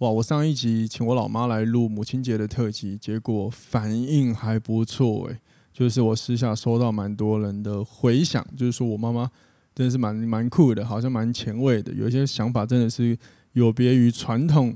[0.00, 0.08] 哇！
[0.08, 5.38] 我上一集请我老妈来录母亲节的特辑，结果反应还不错诶，
[5.74, 9.30] 就是我私下收到蛮多人的回响，就是说我妈妈
[9.74, 13.14] 真的是蛮蛮酷的，好像蛮前卫的，有一些想法真的是
[13.52, 14.74] 有别于传统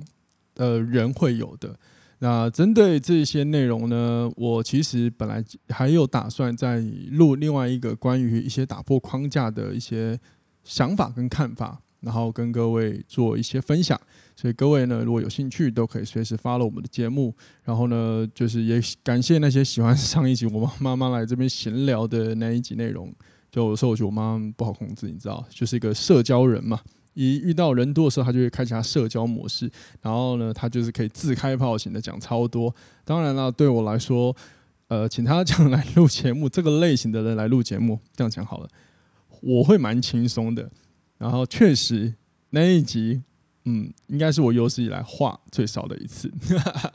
[0.54, 1.74] 的人会有的。
[2.18, 6.80] 那针对这些内容呢，我其实本来还有打算再
[7.12, 10.20] 录另外一个关于一些打破框架的一些
[10.64, 11.80] 想法跟看法。
[12.00, 13.98] 然后跟各位做一些分享，
[14.36, 17.34] 所以各位呢，如果有兴趣，都可以随时发了我们的节目。
[17.62, 23.12] 然后呢，就是也感谢那些喜欢 上一集我妈妈来这边闲聊的那一集内容。
[23.50, 26.80] 就有时候我觉得我妈妈不好控制，你知道，就是一个社交人嘛，
[27.12, 29.70] 一遇到人多的时候，她就会开启她社交模式。
[30.02, 32.74] 然后呢，她就是可以自开炮型的讲超多。
[33.04, 34.34] 当然了，对我来说，
[34.88, 38.69] 呃，请她 这样来录节目，这个类型的人来录节目，这样讲好了，
[39.41, 40.69] 我会蛮轻松的。
[41.16, 42.12] 然后确实
[42.50, 43.22] 那一集，
[43.64, 46.32] 嗯，应该是我有史以来话最少的一次。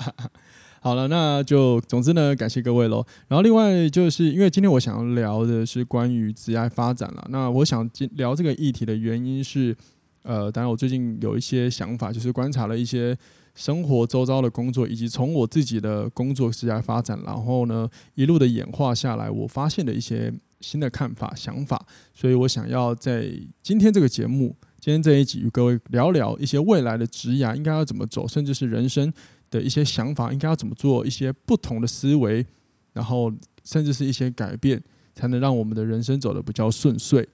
[0.81, 3.05] 好了，那就总之呢，感谢各位喽。
[3.27, 7.27] 然后另外就是因为今天我想要聊的是关于职业发展了。
[7.29, 9.75] 那我想聊这个议题的原因是，
[10.23, 13.17] 呃，当然我最近有一些想法，就是观察了一些
[13.53, 20.33] 生活周遭的工作，以及从我自己的工作职业发展，然后呢一路的演化下来，我发现的一些。
[20.61, 21.81] 新的看法、想法，
[22.13, 23.31] 所以我想要在
[23.63, 29.11] 今天这个节目，今天这一集与各位聊聊一些未来的职涯应该要怎么走，甚至是人生
[29.51, 32.45] 的一些想法应该要怎么做，一些不同的思维，
[32.93, 33.31] 然后
[33.65, 34.81] 甚至是一些改变，
[35.13, 37.27] 才能让我们的人生走得比较顺遂。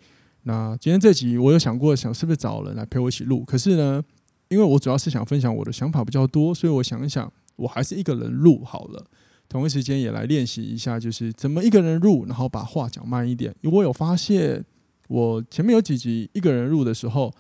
[0.44, 4.04] 那今天这集我有想过，想是不是找人来陪我一起录，可是呢，
[4.50, 9.06] 因为我主要是想分享我的想法比较多，所以我想一想，我还是一个人录好了。
[9.48, 13.56] 同一时间也来练习一下，就是怎么一个人录，然后把话讲慢一点。
[13.62, 14.66] 因为我有发现，
[15.08, 17.32] 我前面有几集一个人录的时候，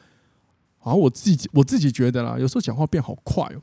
[0.78, 3.62] 好像我自己我自己觉得啦，有时候讲话变好快哦。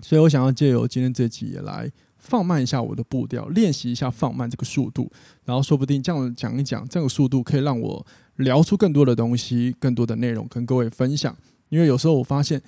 [0.00, 5.10] 所以我想要借由今天这集也来放慢一下我的步调，练习一下放慢这个速度，
[5.44, 11.36] 然后说不定这样讲一讲，这个速度可以让我聊出更多的东西，更多的内容跟各位分享。
[11.68, 12.62] 因为有时候我发现。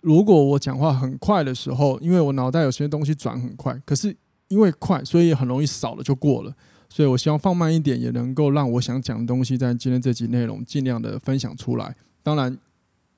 [0.00, 4.16] 如果我讲话很快的时候，因为我脑袋有些东西转很快，可是
[4.46, 6.54] 因为快，所以很容易扫了就过了。
[6.88, 11.94] 所以我希望放慢一点，也能够让我想讲的东西在今天这集内容尽量的分享出来。
[12.22, 12.56] 当然，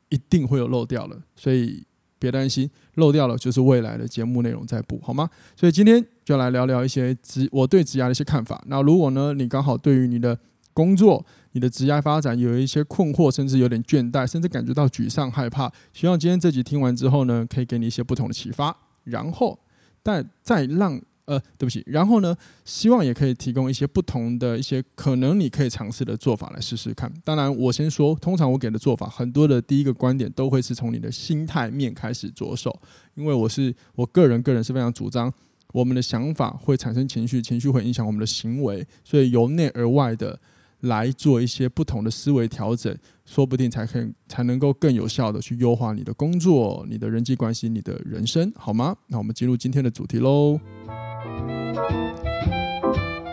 [0.08, 1.84] 一定会有漏掉了，所以
[2.18, 5.30] 别担心，漏掉了就是未来的节目内容再补，好吗？
[5.56, 8.62] 所以今天就来聊聊一些职我对职涯的一些看法。
[8.66, 10.38] 那如果呢，你刚好对于你的
[10.74, 15.72] 工作，你的职业发展有一些困惑，甚至有点倦怠，甚至感觉到沮丧、害怕。
[15.92, 18.76] 希望今天这集听完之后呢，可以给你一些不同的启发。
[19.04, 19.58] 然后，
[20.02, 27.12] 但再让呃，对不起，然后呢，希望也可以提供一些不同的一些可能你可以尝试的做法来试试看。
[27.24, 32.74] 当然，我先说，通常我给的做法，很多的第一个观点都会是从你的心态面开始着手，
[33.14, 35.32] 因为我是我个人，个人是非常主张，
[35.72, 40.38] 我们的想法会产生情绪，情绪会影响我们的行为，所以由内而外的。
[40.84, 48.96] 来做一些不同的思维调整，说不定才可以才能够更有效的去优化你的工作、你的人际关系、你的人生，好吗？
[49.08, 50.58] 那我们进入今天的主题喽。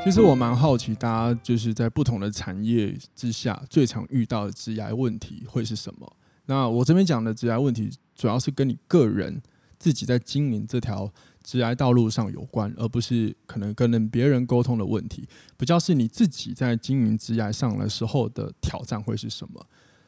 [0.04, 6.12] 其实我蛮好奇，大家就是在不同的产业之下，最常遇到的职涯问题会是什么？
[6.46, 9.42] 那我这边讲的职涯问题，主要是跟你个人
[9.78, 11.12] 自己在经营这条。
[11.44, 15.26] 职涯道路上有关，而不是可能跟别人沟通的问题，
[15.56, 19.66] 比较是你自己在经营职涯上的时候的挑战会是什么？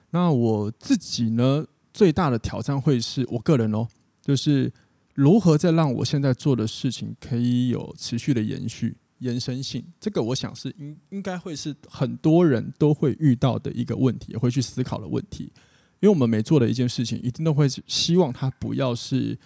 [0.09, 3.87] 那我自己呢，最大的挑战会是我个人哦，
[4.21, 4.69] 就是
[5.19, 9.83] 如何再让我现在做的事情可以有持续的延续、延伸性。
[9.99, 15.51] 这个我想是应应该会是很多人都会遇到的一个问题，也会去思考的问题。
[15.99, 19.37] 因为我们每做的一件事情，一定都会希望它不要是。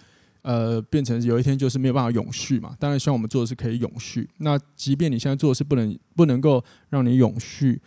[0.42, 2.76] 呃，变成有一天就是没有办法永续嘛。
[2.78, 4.28] 当然，希望我们做的是可以永续。
[4.36, 7.80] 那即便你现在做的是不能不能够让你永续，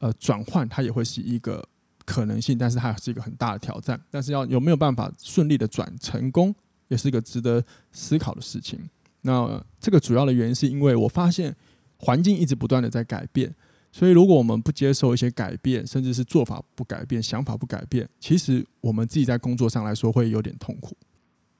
[0.00, 1.64] 呃，转换它也会是一个
[2.04, 4.02] 可能性，但是它是一个很大的挑战。
[4.10, 6.52] 但是要有没有办法顺利的转成功，
[6.90, 8.78] 也是一个值得思考的事情。
[9.22, 11.54] 那这个主要的原因是因为我发现
[11.96, 13.54] 环境一直不断的在改变，
[13.92, 20.96] 所以如果我们不接受一些改变，甚至是做法不改变、想法不改变，其实我们自己在工作上来说会有点痛苦。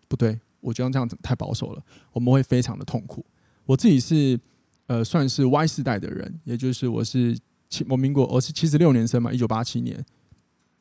[0.09, 3.25] 不对，我觉得这样子太保守了，我们会非常的痛苦。
[3.67, 4.41] 我自己是
[4.87, 7.39] 呃算是 Y 世代的人，也就是我是
[7.69, 10.03] 七我民国我是七十六年生嘛，一九八七年，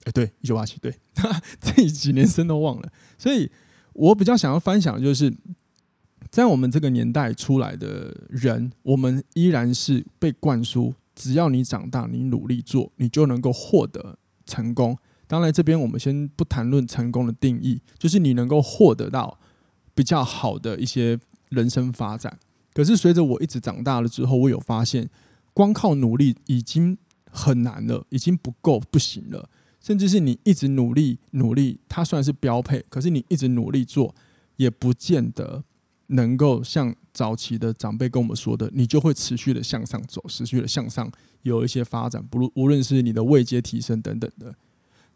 [0.06, 0.96] 哎、对，一九八七对，
[1.62, 3.52] 这几年生都忘了，所以
[4.00, 5.34] 我比较想要分享的就是。
[6.32, 14.96] 在我们这个年代出来的人，我们依然是被灌输，只要你长大，你努力做，你就能够获得成功。
[15.26, 19.40] 当然，这边我们先不谈论成功的定义，就是你能够获得到
[19.96, 21.20] 比较好的一些
[21.50, 22.38] 人生发展。
[22.76, 25.10] 可是，随着我一直长大了之后，我有发现，
[25.56, 26.96] 光靠努力已经
[27.32, 29.50] 很难了，已经不够，不行了。
[29.80, 34.14] 甚至是你一直努力努力，它算是标配，可是你一直努力做，
[34.58, 35.64] 也不见得。
[36.12, 41.08] 能够像早期的长辈跟我们说的，你就会持续的向上走，持续的向上
[41.44, 44.56] 有一些发展，不论无论是你的位阶提升等等的。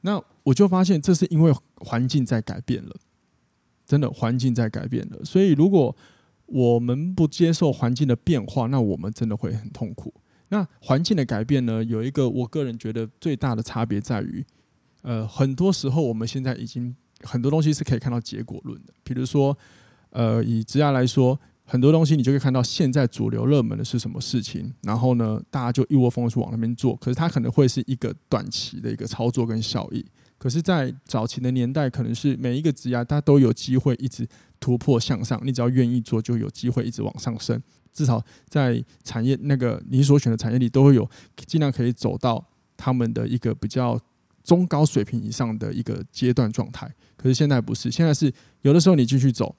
[0.01, 2.95] 那我就发现，这是因为环境在改变了，
[3.87, 5.25] 真的环境在改变了。
[5.25, 5.95] 所以，如果
[6.45, 10.13] 我们不接受环境的变化，那我们真的会很痛苦。
[10.53, 14.45] 那环境的改变呢，有一个我个人觉得最大的差别在于，
[15.01, 19.57] 呃，很多时候我们现在已经很多东西是可以看到结果论的，比如说。
[20.15, 26.95] 呃，以职涯来说，很多东西你就可以看到现在主流热门的是什么事情，然后呢，大家就一窝蜂的去往那边做。
[26.97, 30.05] 可是它可能会是一个短期的一个操作跟效益。
[30.37, 34.27] 可是，在早期的年代，可能是每一个职涯它都有机会一直
[34.59, 37.59] 突破向上，你只要愿意做，就有机会一直往上升。
[37.93, 42.43] 至少在产业那个你所选的产业里，都会有尽量可以走到
[42.75, 43.99] 他们的一个比较
[44.43, 46.93] 中高水平以上的一个阶段状态。
[47.15, 49.55] 可是现在不是，现在是有的时候你继续走。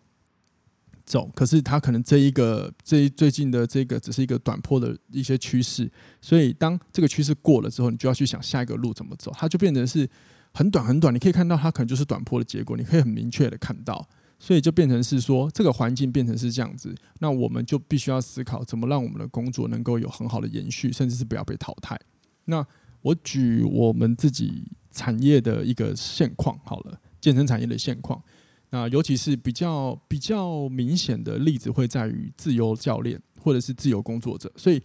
[1.06, 5.86] 走，可是它可能这一个这最近的这个只是一个短坡的一些趋势，
[6.18, 10.08] 所以当这个趋势过了之后，你就要去想下一个路怎么走，它就变成是
[10.54, 14.08] 很短很短，你可以看到它可能就是短坡的结果，你可以很明确的看到，
[14.44, 21.98] 所以就变成是说这个环境变成是这样子，那我们就必须要思考怎么让我们的工作能够有很好的延续，甚至是不要被淘汰。
[22.44, 22.62] 那
[23.00, 28.22] 我举我们自己产业的一个现况好了，健身产业的现况。
[28.68, 34.78] 那尤其是比较比较明显的例子会在于自由教练或者是自由工作者，所以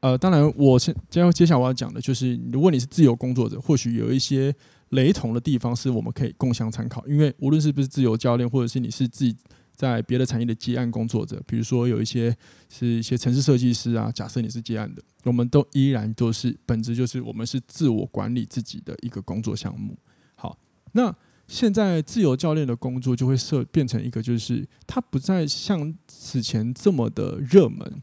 [0.00, 4.54] 呃，当然我先接接下来我要讲的就是，如果你是自由工作者，或许有一些
[4.90, 7.06] 雷同的地方是我们可以共享参考。
[7.06, 9.36] 因为无论是不是自由教练，或者是你是自己
[9.74, 12.36] 在别的产业的接案工作者，比如说有一些
[12.68, 19.96] 是一些城市设计师啊，假设你是接案的，我们都依然都是本质就是我们是自我管理自己的一个工作项目。
[20.34, 20.58] 好，
[20.92, 21.14] 那。
[21.52, 28.00] 现在自由教练的工作就会设变成一个，就是它不再像此前这么的热门。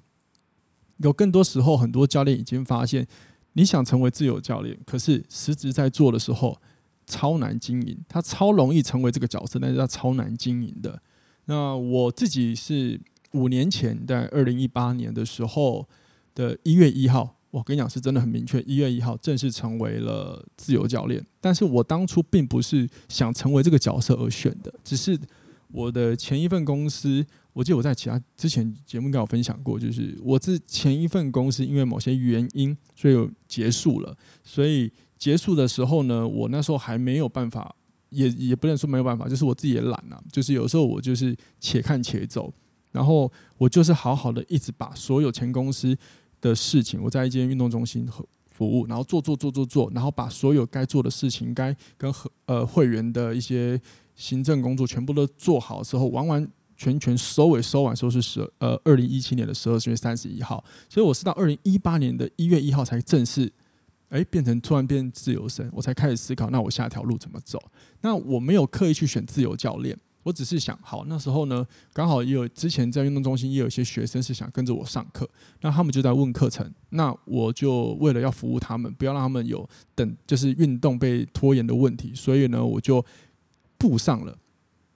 [0.97, 3.07] 有更多时候，很多教练已经发现，
[3.53, 6.59] 你想成为自由教练，可是实质在做的时候
[7.05, 7.97] 超难经营。
[8.07, 11.01] 他超容易成为这个角色，但是他超难经营的。
[11.45, 12.99] 那我自己是
[13.33, 15.88] 五年前在二零一八年的时候
[16.35, 17.35] 的一月一号。
[17.49, 18.61] 我跟你讲，是真的很明确。
[18.63, 25.17] 一月一号正式成为了自由教练，但是我当初并不是想成为这个角色而选的，只是
[25.69, 34.16] 我的前一份公司，我记得我在其他之前节目跟我分享过，就是我之前一份公司因为某些原因，所以结束了。
[34.44, 37.75] 所以结束的时候呢，我那时候还没有办法，
[38.10, 42.54] 也 也不能说没有办法，就是我自己也懒了，就是有时候我就是且看且走，
[42.92, 45.97] 然后我就是好好的一直把所有前公司。
[46.40, 53.81] 的事情，我在一间运动中心和服务，然后做做做做做，然后把所有该做的事情，该跟和呃会员的一些
[54.18, 56.45] 行政工作全部都做好之后，完完
[56.76, 63.50] 全全收尾收完，收是十呃二零一七年的十二月三十一号，所以我是到二零一八年的一月一号才正式
[64.09, 67.57] 哎变成突然变自由身，我才开始思考，那我下一条路怎么走？
[68.02, 69.97] 那我没有刻意去选自由教练。
[70.24, 75.26] 我只是想，好，那时候呢，刚好也有之前在运动中心也有一些学生是想跟着我上课，
[75.62, 83.04] 那他们就在问课程，那我就为了要服务他们，不要让他们有等就是运动被拖延的问题，所以呢，我就
[83.78, 84.38] 步上了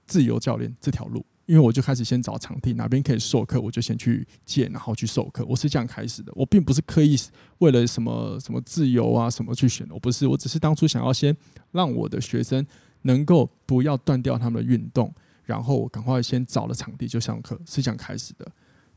[0.06, 5.46] 自由教练这条路，因为我就开始先找场地，哪边可以授课，我就先去借，然后去授课。
[5.46, 7.18] 我是这样开始的，我并不是刻意
[7.60, 11.36] 为了什么什么自由啊什么去选，我不是，我只是当初想要先
[11.72, 12.66] 让我的学生。
[13.04, 15.12] 能够不要断掉他们的运动，
[15.44, 18.48] 然后赶快先找了场地就上课，是这样开始的。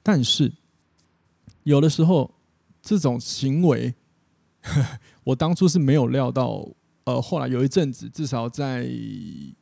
[0.02, 0.52] 但是
[1.62, 2.30] 有的时候
[2.82, 3.94] 这种行为，
[5.24, 6.68] 我当初是没有料到。
[7.04, 8.88] 呃，后来有一阵子，至少在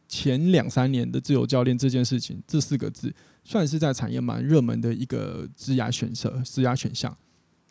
[0.08, 7.16] 前两三年的自由教练这件事情，这四个字算是在产业蛮热门的一个职涯选择、职涯选项。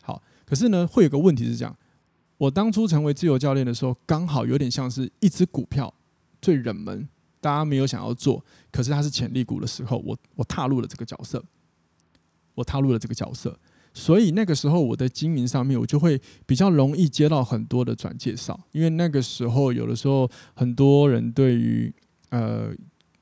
[0.02, 1.74] 好，可是呢，会有个问题是这样：
[2.36, 5.92] 我当初成为自由教练的时候，刚好有点像是一只股票。
[6.42, 7.08] 最冷门
[7.40, 11.42] 大家没有想要做，可是它是潜力股的时候，我我踏入了这个角色，
[12.54, 13.56] 我踏入了这个角色，
[13.94, 21.92] 所以那个时候我的经营上面，我就会比较容易接到很多的转介绍，因为那个时候有的时候很多人对于
[22.30, 22.72] 呃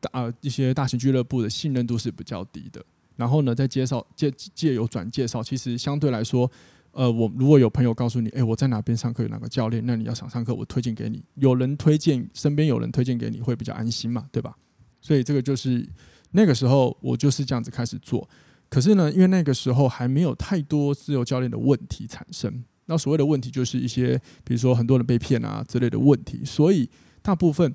[0.01, 2.85] 大呃一些大型俱乐部的信任度是比较低的，
[3.17, 6.51] 然后呢，再介绍借借由转介绍，其实相对来说。
[6.93, 11.23] 呃，我如果有朋友告诉你，诶，我在哪边上课有哪个教练，那你要想上课，我推荐给你。
[11.37, 14.57] 有人推荐，身边有人推荐给你，会比较安心嘛，对吧？
[15.01, 15.89] 所以这个就是
[16.33, 18.29] 那个时候我就是这样子开始做。
[18.71, 22.65] 可是呢，因为那个时候还没有太多自由教练的问题产生。
[22.87, 26.43] 那所谓的问题就是一些，比如说很多人被骗啊之类的问题。
[26.45, 26.89] 所以
[27.21, 27.75] 大部分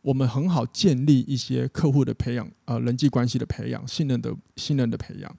[0.00, 5.36] 我们很好建立一些客户的培养，呃，人际关系的培养，信任的信任的培养。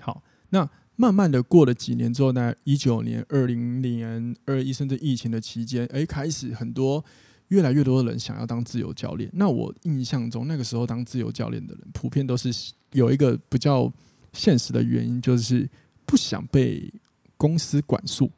[0.00, 0.68] 好，那。
[0.98, 7.04] 慢慢的过了几年之后呢，一九年、二零年、二一甚至疫情的期间，哎，开始很多
[7.48, 9.30] 越来越多的人想要当自由教练。
[9.34, 12.50] 那我印象中，那个时候当自由教练的人，普遍都是
[12.96, 13.92] 有一个比较
[14.32, 15.68] 现实的原因，就是
[16.04, 16.92] 不想被
[17.36, 18.30] 公司管束。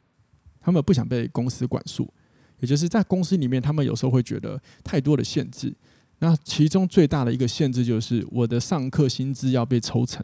[0.61, 2.07] 他们不想被公司管束，
[2.59, 5.73] 也就是在公司里面，他们有时候会觉得太多的限制。
[6.19, 10.23] 那其中最大的一个限制就是，我的上课薪资要被抽成。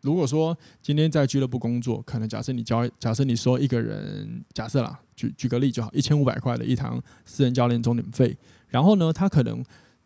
[0.00, 8.36] 如果说今天在俱乐部工作，可能假设你教，假设你说一个人，假设啦，举举个例就好，一千五百块的一堂私人教练钟点费，
[8.68, 9.62] 然后呢，他可能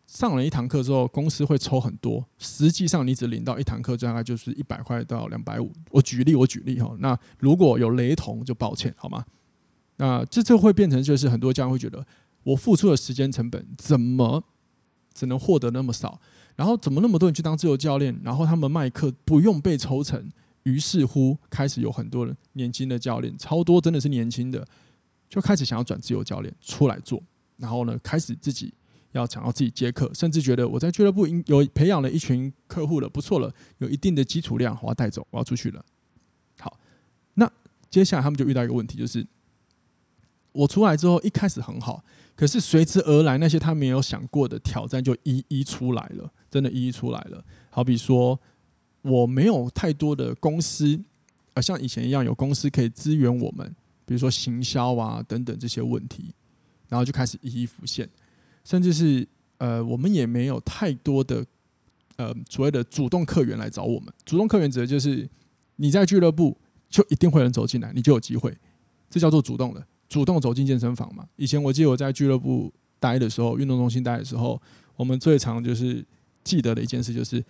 [0.09, 5.71] 上了一堂课之后，公司会抽很多，实际上你只领到一堂课，大概就是一百块到两百五。
[5.91, 9.23] 我举例，我举例哈，那如果有雷同，就抱歉好吗？
[9.97, 12.03] 那这就会变成就是很多家长会觉得，
[12.41, 14.43] 我付出的时间成本怎么
[15.13, 16.19] 只能获得那么少？
[16.55, 18.19] 然后怎么那么多人去当自由教练？
[18.23, 20.27] 然后他们卖课不用被抽成，
[20.63, 24.67] 于是乎开始有很多人年轻的教练，超多真的是年轻的，
[25.29, 27.21] 就开始想要转自由教练出来做。
[27.57, 28.73] 然后呢，开始自己
[29.11, 35.83] 要想要自己接客，甚至觉得我在俱乐部有培养了一群客户了，不错了，有一定的基础量，我要带走，我要出去了。
[36.59, 36.79] 好，
[37.33, 37.51] 那
[37.89, 39.25] 接下来他们就遇到一个问题，就是
[40.51, 42.03] 我出来之后一开始很好。
[42.35, 47.43] 可是随之而来，那些他没有想过的挑战就一一出来了，真的，一一出来了。
[47.69, 48.39] 好比说，
[49.01, 50.97] 我没有太多的公司，
[51.53, 53.75] 呃，像以前一样有公司可以支援我们，
[54.05, 56.33] 比如说行销啊等等这些问题，
[56.87, 58.07] 然后就开始一一浮现。
[58.69, 61.43] 甚至是呃，我们也没有太多的
[62.17, 64.13] 呃所谓的主动客源来找我们。
[64.23, 65.27] 主动客源指的就是
[65.77, 66.55] 你在俱乐部
[66.87, 68.55] 就一定会有人走进来，你就有机会，
[69.09, 69.83] 这叫做主动的。
[70.07, 71.25] 主动走进健身房嘛？
[71.35, 74.61] 以前我记得我在俱乐部待的时候，运动中心待的时候，
[74.95, 76.05] 我们最常就是
[76.43, 77.43] 记得的一件事，就是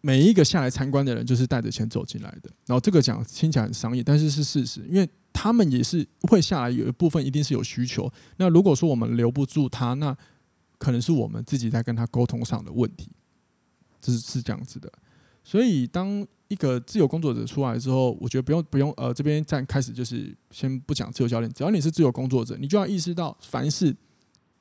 [0.00, 2.50] 每一个下来参观的人，就是带着钱走进来的。
[2.66, 8.10] 然后这个讲听起来很商业，但是是事实，因为他们也是会下来，有一部分一定是有需求。
[8.36, 10.16] 那如果说我们留不住他，那
[10.82, 13.08] 可能是我们自己在跟他沟通上的问题，
[14.00, 14.92] 这是是这样子的。
[15.44, 23.96] 所以当一个自由工作者出来之后，我觉得不用不用呃，这边再开始就是先不讲自由教练，只要你是自由工作者，你就要意识到，凡事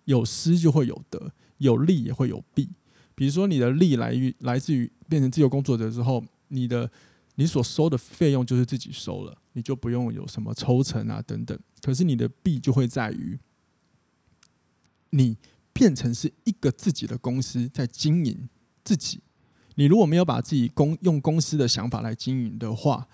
[0.06, 2.70] 有失就会有得，有利也会有弊。
[3.16, 6.88] 比如说你的利来于来自于变成自由工作者之后，你的
[7.34, 11.60] 你所收的费用就是自己收了，你就不用有什么抽成啊等等。
[11.82, 13.40] 可是你的弊就会在于，
[15.10, 15.36] 你
[15.82, 18.48] 变成是一个自己的公司在经营
[18.84, 19.20] 自己。
[19.74, 23.08] 你如果没有把自己公用公司的想法来经营的话，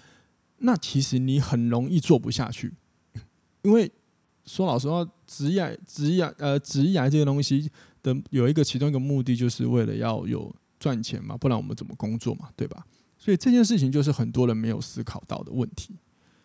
[0.58, 2.74] 那其实你很容易做不下去。
[3.64, 3.90] 因为
[4.44, 7.72] 说老实话，职业、职业呃职业这个东西
[8.04, 12.86] 的有一个其中一个目的，就是为了要有赚钱嘛，不然我们怎么工作嘛，对吧？
[13.18, 15.96] 所以这件事情就是很多人没有思考到的问题。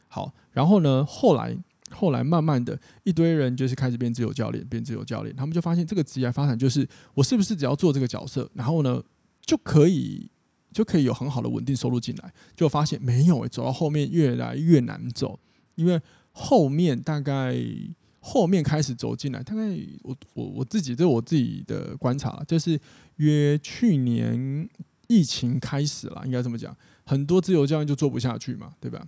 [0.07, 1.59] 好，然后呢，后来
[1.93, 9.03] 后来慢慢的一堆人就是开始变自由教练，变自由教练，他们就发现这个职业发展就是我是不是只要做这个角色，然后呢？
[9.45, 10.31] 就可以
[10.73, 15.37] 就可以有很好的稳定收入进来，就发现没有诶，走到后面越来越难走，
[15.75, 17.57] 因为后面大概
[18.21, 19.63] 后面开始走进来，大概
[20.05, 22.81] 我我我自己这我自己的观察，就是
[23.17, 24.69] 约去年
[25.09, 29.05] 疫情开始了，应该这么讲，很多自由教练就做不下去嘛，对吧？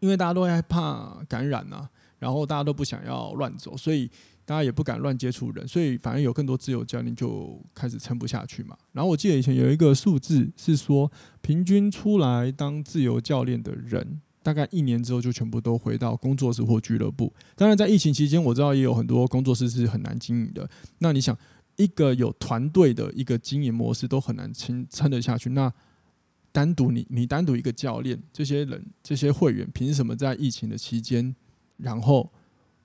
[0.00, 1.88] 因为大家都害怕感染啊，
[2.18, 4.10] 然后大家都不想要乱走，所以。
[4.48, 8.74] 大家也不敢乱接触人，所以反而有更多自由教练就开始撑不下去嘛。
[8.92, 11.12] 然后我记得以前有一个数字是说，
[11.42, 17.30] 平均出来当自由教练的人，大概一年之后就全部都回到工作室或俱乐部。
[17.56, 20.66] 当然，在疫情期间，我知道也有很多工作室是很难经营的。
[21.00, 21.36] 那你想，
[21.76, 25.70] 一个有团队的一个经营模式都很难撑撑得下去，那
[26.52, 31.34] 单独你你单独一个教练，这些人这些会员凭什么在疫情的期间，
[31.76, 32.32] 然后？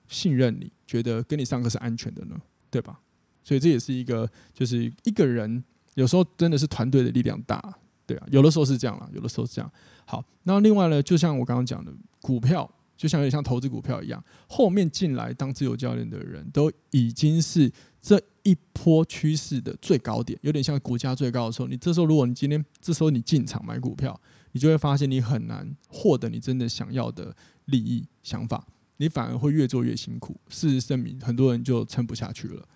[0.06, 2.36] 信任你，觉得跟你上课是安全的呢，
[2.70, 3.00] 对吧？
[3.42, 7.74] 所以这也是一个，就是一个人有时候真的是团队的力量大，
[8.06, 9.72] 对啊，有的时候是这样啦，有的时候是这样。
[10.04, 11.90] 好，那另外呢，就像我刚刚讲的，
[12.20, 21.66] 股票就像有点像投资股票一样，后面进来当自由教练的人都已经是这一波趋势的最高点，有点像股价最高的时候。
[21.66, 24.18] 你这时候如果你今天这时候你进场买股票，
[24.52, 27.34] 你就会发现你很难获得你真的想要的
[27.64, 28.66] 利益想法，
[28.98, 30.38] 你反而会越做越辛苦。
[30.48, 32.68] 事实证明，很多人就撑不下去了。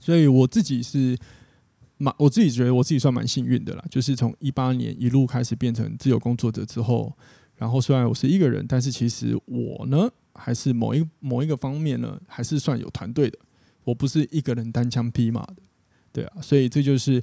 [0.00, 1.16] 所以我自己是
[1.98, 3.84] 蛮，我自己觉得我自己算蛮幸运的啦。
[3.90, 7.16] 就是从一八年一路开始变成自由工作者之后，
[7.56, 13.38] 然后虽然我是一个人，但是其实我呢，还是某一某一个方面呢，还是算有团队的。
[13.84, 15.56] 我不是一个人单枪匹马的，
[16.12, 16.40] 对啊。
[16.40, 17.22] 所以这就是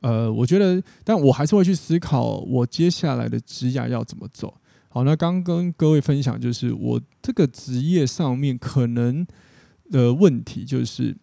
[0.00, 4.54] 呃，我觉得，但我还是会去思考我接下来的职涯要怎么走。
[4.88, 9.26] 好，那刚跟各位分享，就是我这个职业上面可能
[9.90, 11.16] 的问题就是。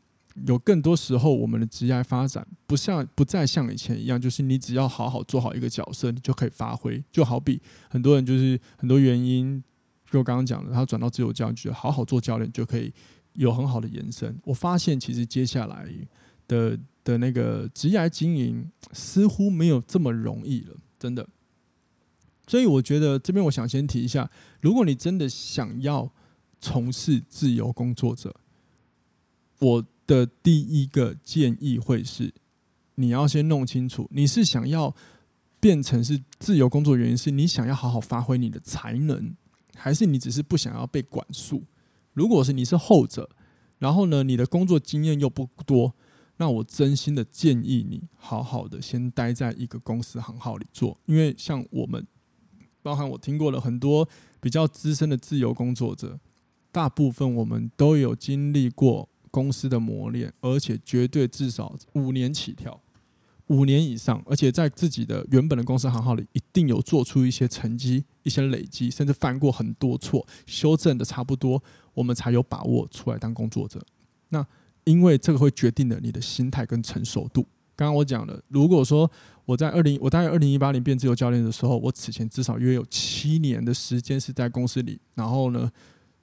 [0.48, 7.04] 有更多时候，我们的职业发展不像不再像以前一样，就是你只要好好做好一个角色，你就可以发挥。
[7.12, 9.62] 就好比很多人就是很多原因，
[10.10, 12.94] 就我刚刚讲的，他转到自由教练，觉得好好做教练就可以
[13.34, 14.40] 有很好的延伸。
[14.44, 15.88] 我发现其实接下来
[16.48, 21.28] 的的那个职业经营似乎没有这么容易了，真的。
[22.48, 24.30] 所以我觉得这边我想先提一下，
[24.62, 26.12] 如果你真的想要
[26.60, 28.36] 从事自由工作者，
[29.60, 29.86] 我。
[30.10, 32.34] 的第一个建议会是，
[32.96, 34.96] 你要先弄清楚，你是想要
[35.60, 39.36] 变成是自由工作，原因是你想要好好发挥你的才能，
[39.76, 41.64] 还是你只是不想要被管束？
[42.14, 43.30] 如果是你是后者，
[43.78, 45.96] 然后呢，你的工作经验又不多，
[46.38, 52.06] 那我真心的建议你好好的先待在一个公司行号里做，因为像我们，
[52.82, 54.08] 包含我听过了很多
[54.40, 56.20] 比较资深的自由工作者，
[56.72, 59.10] 大部分我们都有经历过。
[59.32, 62.82] 公司的磨练，而且绝对至少五年起跳，
[63.46, 71.62] 五年以上，而且在自己的原本的公司行号里，一定有做出一些成绩、一些累积，甚至犯过很多错，修正的差不多，
[72.00, 73.82] 我们才有把握出来当工作者。
[74.30, 74.46] 那
[74.86, 77.46] 因为这个会决定了你的心态跟成熟度。
[77.76, 79.10] 刚刚我讲了，如果说
[79.44, 85.70] 我在二零，我大概二零一八年变自由教练的时候，我此前至少约有七年的时间是在公司里，然后呢，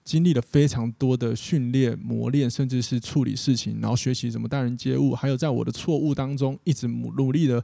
[0.03, 7.63] 经历了非常多的训练、磨练，甚至是处理事情，然后学习怎么待人接物，还有在我的错误当中一直努力的、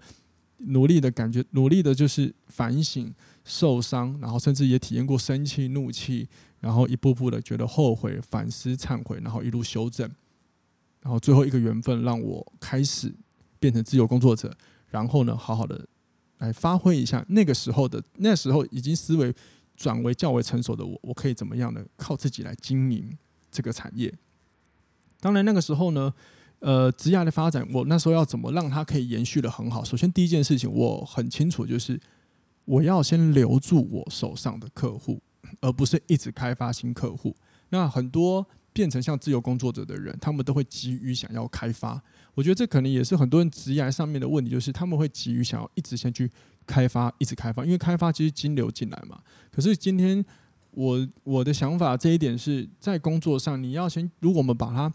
[0.67, 6.29] 努力的感觉、努力的，就是反省、受伤，然后甚至也体验过生气、怒气，
[6.61, 10.11] 然后一步步的觉得后悔、反思、忏悔，然后一路修正，
[11.01, 13.13] 然后最后一个缘分让我开始
[13.59, 14.57] 变成自由工作者，
[14.91, 15.87] 然后呢，好好的
[16.39, 19.35] 来发挥一下那个时候的，那时候已经思维。
[19.75, 21.83] 转为较为成熟的我，我可以怎么样呢？
[21.97, 23.11] 靠自己来经营
[23.51, 24.13] 这个产业。
[25.19, 26.13] 当然，那个时候呢，
[26.63, 29.83] 呃，职涯的发展，我那时候要怎么让它可以延续得很好？
[29.83, 32.01] 首先，第一件事情我很清楚，就是
[32.65, 35.21] 我要先留住我手上的客户，
[35.61, 37.35] 而不是一直开发新客户。
[37.71, 42.01] 那很多变成像自由工作者的人，他们都会急于想要开发。
[42.33, 46.31] 我觉得这可能也是很多人职业上面的问题，就是他们会急于想要一直先去
[46.65, 49.19] 开发，一直开发，因为开发其实金流进来嘛。
[49.51, 50.25] 可是今天
[50.71, 54.93] 我我的想法这一点是在工作上，你要先，如果我们把它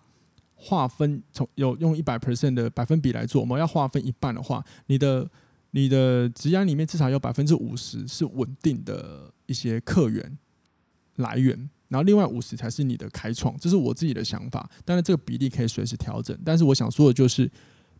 [0.59, 5.29] 划分从有用一百 percent 的百分比来做，我们要划分一半的话，你的
[5.71, 10.37] 你的职涯里面至少有百分之五十是稳定的一些客源
[11.15, 11.69] 来源。
[11.89, 14.69] 然后另外五十才是你的开创，这是我自己的想法。
[14.83, 17.49] 当然这个比例可以随时调整，但是我想说的就是，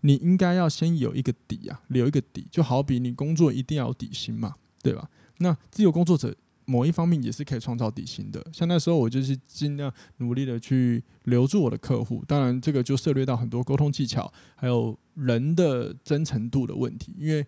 [0.02, 5.10] 你应该要先有一个底啊，留一个底，就好比你工作一定要有底薪嘛，对吧？
[5.38, 6.36] 那自由工作者
[6.70, 8.46] 某一方面也是可以创造底薪的。
[8.52, 17.46] 像那时候我就是尽量努力的去留住我的客户，当然这个就涉猎到很多沟通技巧，还有人的真诚度的问题，因为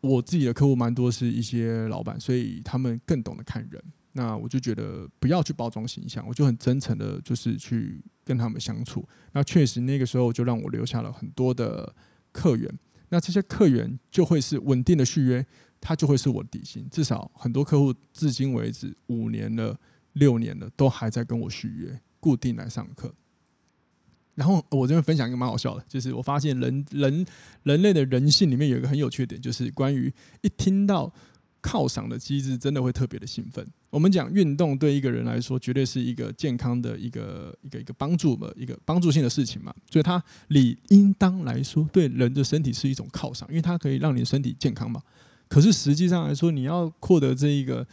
[0.00, 3.82] 我自己的客户蛮多是一些老板，所以他们更懂得看人。
[4.12, 9.04] 那我就觉得不要去包装形象，我就很真诚的，就是去跟他们相处。
[9.32, 11.92] 那确实那个时候就让我留下了很多的
[12.30, 12.72] 客源。
[13.08, 15.44] 那这些客源就会是稳定的续约，
[15.84, 16.88] 它就会是我的底薪。
[16.90, 19.78] 至少很多客户至今为止五年了、
[20.14, 23.14] 六年了，都还在跟我续约，固定来上课。
[24.34, 27.26] 然后我这边分享一个蛮好笑的，就是我发现人人
[27.62, 31.12] 人类的人性里面有一个很有趣的点，就是关于一听到。
[31.64, 33.66] 犒赏的机制真的会特别的兴奋。
[33.88, 39.74] 我们讲运动对一个人来说，绝对是一个健康的一个一个一个帮助嘛，一个帮助性的事情嘛。
[39.90, 45.02] 所以它理应当来说，对人的身体是一种犒赏，因为它可以让你的身体健康嘛。
[45.48, 47.86] 可是实际上来说，你要获得这一个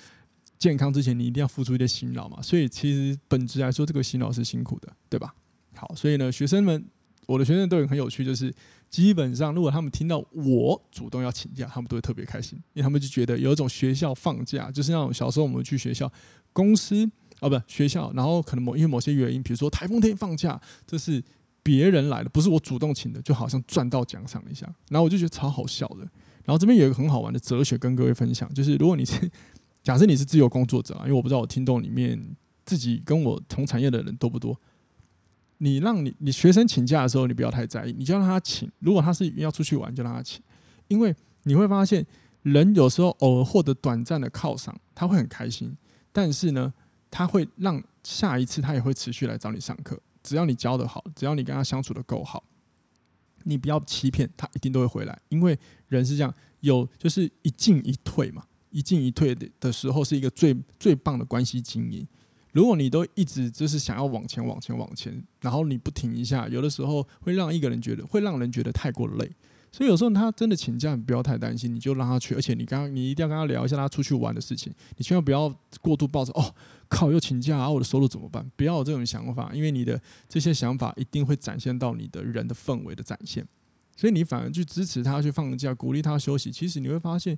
[0.58, 2.42] 健康之前，你一定要付出一些辛劳嘛。
[2.42, 5.34] 所以其实本质来说，这个辛劳是辛苦的，对吧？
[5.76, 6.86] 好，所以呢，学生们
[7.28, 8.54] 我的学生都有很有趣，就是
[8.90, 16.12] 基本上如果他们听到我主动要请假，他们都会特别开心，因为他们就觉得有一种学校放假，就是那种小时候我们去学校，
[16.52, 17.10] 公司
[17.40, 21.24] 啊不学校，然后可能某因为某些原因，比如说台风天放假，这是
[21.64, 26.08] 别人来的，不是我主动请的，就好像赚到奖赏一下，然后我就觉得超好笑的。
[26.46, 29.30] 然后这边有一个很好玩的哲学跟各位分享，就是如果你是
[29.84, 32.20] 假设你是自由工作者啊，因为我不知道我听众里面
[32.66, 34.60] 自己跟我同产业的人多不多。
[35.58, 38.72] 你让你你学生请假的时候，你不要太在意，你就让他请。
[38.80, 40.42] 如果他是要出去玩，就让他请，
[40.88, 42.06] 因为你会发现，
[42.42, 45.78] 人有时候偶尔获得短暂的犒赏，他会很开心。
[46.12, 46.74] 但是呢，
[47.12, 50.00] 他会让下一次他也会持续来找你上课。
[50.24, 52.44] 只要你教得好，只要你跟他相处得够好，
[53.44, 55.20] 你不要欺骗他，一定都会回来。
[55.30, 62.08] 因为人是这样，有就是一进一退嘛，一进一退的的时候是一个最最棒的关系经营。
[62.52, 69.32] 如果你都一直就是想要往前往前往前，然后你不停一下，有的时候会让一个人觉得会让人觉得太过累。
[69.72, 72.36] 所以有时候他真的请假，你不要太担心，你就让他去。
[72.36, 76.54] 而且你刚你一定要跟他聊一下他出去玩的事情，你千万不要过度抱着哦，
[76.90, 78.50] 靠又请假啊，我的收入怎么办？
[78.56, 83.48] 不要有这种想法，因为你的这些想法一定会展现到你的人的氛围的展现。
[83.96, 87.38] 所以你反而去支持他去放假，鼓励他休息，其实你会发现。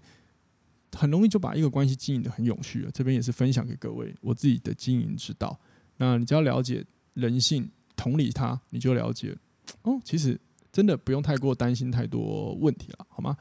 [0.96, 2.91] 很容易就把一个关系经营得很永续了。
[2.91, 5.60] 这边也是分享给各位我自己的经营之道。
[5.98, 9.36] 那你只要了解人性，同理他，你就了解
[9.82, 10.00] 哦。
[10.04, 10.39] 其实
[10.73, 13.38] 真的不用太过担心太多问题了，好吗？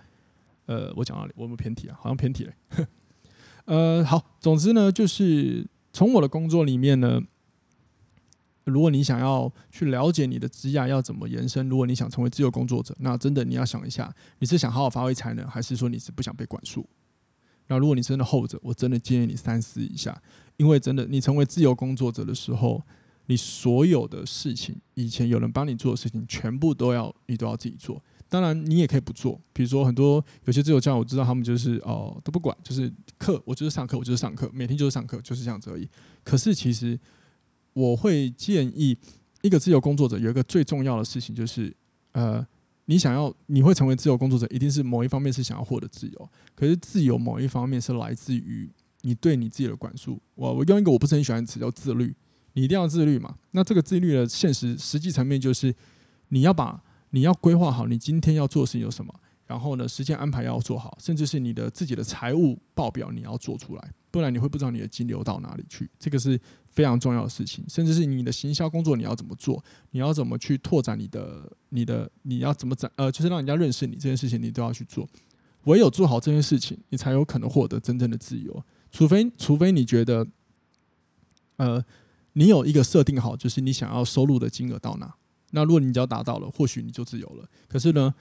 [0.66, 1.32] 呃，我讲到哪里？
[1.34, 1.96] 我有没有偏题啊？
[1.98, 2.52] 好像偏题了。
[3.64, 7.20] 呃，好，总之呢，就是从我的工作里面呢，
[8.64, 16.86] 如果你想要去了解你的职业要怎么延伸，如果你想成为自由工作者，那真的你要想一下，你是想好好发挥才能，还是说你是不想被管束？
[17.68, 20.20] 那如果你真的后者，我真的建议你三思一下，
[20.58, 22.82] 因为真的，你成为自由工作者的时候，
[23.26, 28.02] 你所有的事情，以前有人帮你做的事情，全部都要你都要自己做。
[28.28, 29.40] 当然，你也可以不做。
[29.52, 35.88] 比如说，很多有些自由教，我知道他们就是哦都不管，就是课，我就是上课，我就是上课，每天就是上课，就是这样子而已。
[36.24, 36.98] 可是其实
[37.72, 38.96] 我会建议
[39.42, 41.74] 一个自由工作者有一个最重要的事情，就是
[42.12, 42.46] 呃。
[42.86, 46.30] 你想要，你会成为自由工作者，一定是某一方面是想要获得自由。
[46.52, 48.68] 可是自由某一方面是来自于
[49.02, 50.20] 你对你自己的管束。
[50.34, 52.12] 我我用一个我不是很喜欢的词叫自律，
[52.54, 53.36] 你一定要自律嘛。
[53.52, 55.74] 那这个自律的现实实际层面就是，
[56.28, 59.14] 你要把你要规划好你今天要做的事情有什么。
[59.44, 65.90] 然后呢，时间安排要做好，甚至是你的自己的财务报表你要做出来，不然你会不知道你的金流到哪里去。
[65.98, 75.06] 这个是非常重要的事情，甚至是你的行销工作你要怎么做，你要怎么去拓展你的、你的、你要怎么展呃，就是让人家认识你这件事情，你都要去做。
[75.64, 78.64] 唯有做好这件事情，你才有可能获得真正的自由。
[78.90, 80.26] 除非，除非你觉得，
[81.56, 81.84] 呃，
[82.32, 85.14] 你有一个设定好，就是你想要收入的金额到哪，
[85.50, 87.48] 那如果你只要达到了，或许你就自由了。
[87.68, 88.14] 可是呢？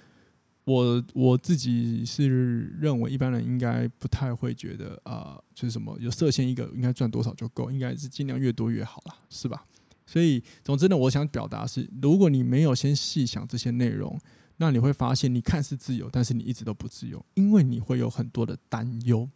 [0.64, 9.66] 我我自己是认为一般人应该不太会觉得啊、就是什么有设限一个应该赚多少就够，应该是尽量越多越好啦，是吧？
[10.06, 14.20] 所以总之呢，我想表达是，如果你没有先细想这些内容，
[14.58, 19.28] 那你会发现你看似自由，但是你一直都不自由，因为你会有很多的担忧。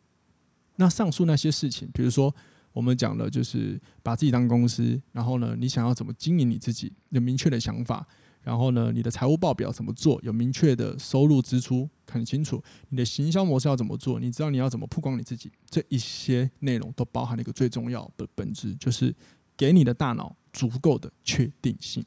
[0.76, 2.34] 那上述那些事情，比如说
[2.76, 8.06] 我们讲的就是把自己当公司，然后呢，你想要怎么经营你自己，有明确的想法。
[8.44, 10.20] 然后呢，你的财务报表怎么做？
[10.22, 12.62] 有明确的收入支出，很清楚。
[12.90, 14.20] 你的行销模式要怎么做？
[14.20, 15.50] 你知道你要怎么曝光你自己？
[15.70, 19.16] 这一些内容都包含了一个最重要的本质，就是
[19.56, 22.06] 给你的大脑足够的确定性。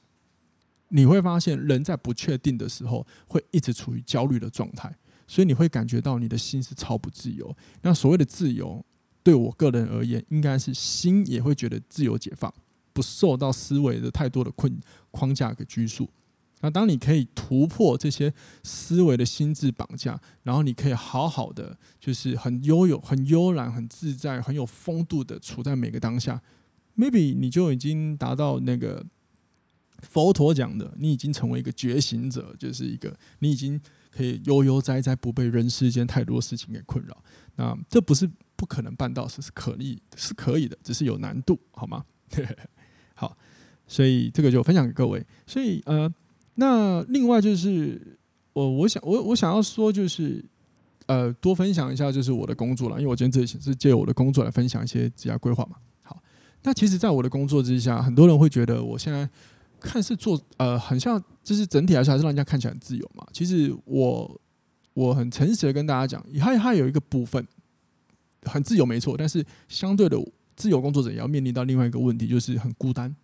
[0.91, 4.95] 你会发现，人在不确定的时候，会一直处于焦虑的状态，
[5.27, 7.57] 所以你会感觉到你的心是超不自由。
[7.83, 8.85] 那所谓的自由，
[9.29, 12.51] 对我个人而言，应该是心也会觉得自由解放，
[12.95, 16.09] 不受到思维的太多的困框架给拘束。
[16.63, 26.41] 那当你可以突破这些思维的心智绑架，然后你可以好好的，就是很悠有、很悠然、很自在、很有风度的处在每个当下
[26.97, 29.05] ，maybe 你就已经达到那个
[29.99, 33.79] 佛陀讲的，你已经成为一个觉醒者，就是一个你已经
[34.11, 37.23] 可以悠悠哉哉，不被人世间太多事情给困扰。
[37.57, 38.27] 那这不是
[38.59, 42.05] 不可能办到，是是可以，是可以的，只是有难度，好吗？
[43.17, 43.35] 好，
[43.87, 45.25] 所以这个就分享给各位。
[45.47, 46.13] 所以呃。
[46.61, 48.19] 那另外就是
[48.53, 50.45] 我我想我我想要说就是
[51.07, 55.77] 呃多分享一下就是我的工作了，因为我今天这里是借我的工作来分享一些职业规划嘛。
[56.03, 56.21] 好，
[56.65, 59.31] 那其实，在我的工作之下，很多人会觉得我现在
[59.79, 63.25] 看似做呃很像，就是整体来说还是让人家看起来很自由嘛。
[63.33, 64.41] 其实我
[64.95, 67.47] 我很诚实的跟大家讲，它它有一个部分
[68.49, 70.17] 很自由没错，但是相对的
[70.57, 73.15] 自由工作者也要面临到另外一个问题，就是很孤单。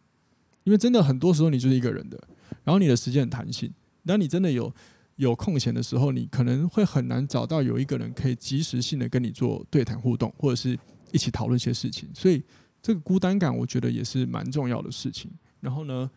[0.65, 2.19] 因为真的很多时候你就是一个人的，
[2.63, 3.71] 然后你的时间很弹性，
[4.07, 4.73] 当你真的有
[5.17, 10.79] 有空闲的时候，你可能会很难找到有一个人可以及时性的跟你做对谈互动，或者是
[11.13, 12.43] 一起讨论一些事情，所以
[12.81, 15.31] 这个孤单感，我觉得也是蛮重要的事情。
[15.61, 16.11] 然后呢，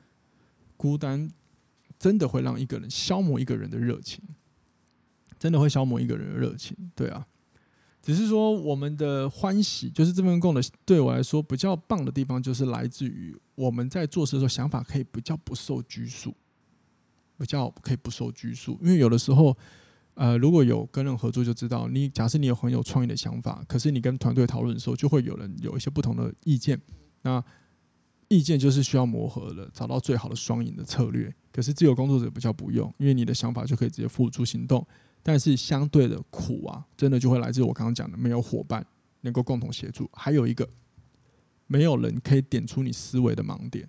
[0.78, 1.30] 孤单
[2.00, 4.24] 真的会让一个人消磨一个人的热情，
[5.38, 7.28] 真的会消磨一个人的热情，对啊。
[8.08, 16.34] 只是说，我们的欢喜就是这份工的，对我来说比较棒的地方，就是来自于我们在做事的时候，想法可以比较不受拘束，
[17.38, 18.80] 比较可以不受拘束。
[18.82, 19.54] 因为有的时候，
[20.14, 26.82] 呃，如果有跟人合作，就知道你假设你有很有创意的想法，可是你跟团队讨论的时候，就会有人有一些不同的意见。
[27.24, 27.44] 那
[28.30, 31.36] 意见就是需要磨合的，找到最好的双赢的策略。
[31.52, 34.88] 可是自由工作者比较不用，因为你的想法就可以直接付诸行动。
[35.24, 38.86] 但是相对的苦啊，真的就会来自我刚刚讲的，没有伙伴
[39.22, 40.68] 能够共同协助，还有一个
[41.68, 43.88] 没有人可以点出你思维的盲点。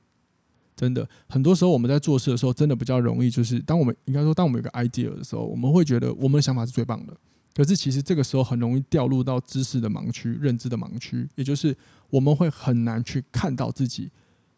[0.74, 7.16] 真的，很多时候我们在做事的时候，真的比较容易，就是当我们应该说，当我们有个 idea 的时候，我们会觉得我们的想法是最棒的。
[7.52, 11.76] 可是其实这个时候很容易掉入到知识的盲区、认知的盲区，也就是
[12.10, 14.08] 我们会很难去看到自己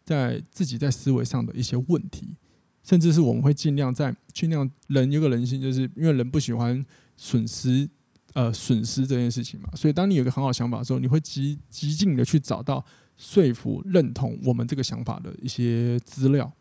[0.05, 2.35] 在自己在思维上的一些问题。
[2.83, 6.83] 甚至是我们会尽量在尽量人有个人性，就是因为人不喜欢
[7.15, 7.87] 损失
[8.33, 12.83] 呃损失这件事情嘛，所以当你有个很好想法的时候，你会极极尽的去找到
[13.17, 16.51] 说服认同我们这个想法的一些资料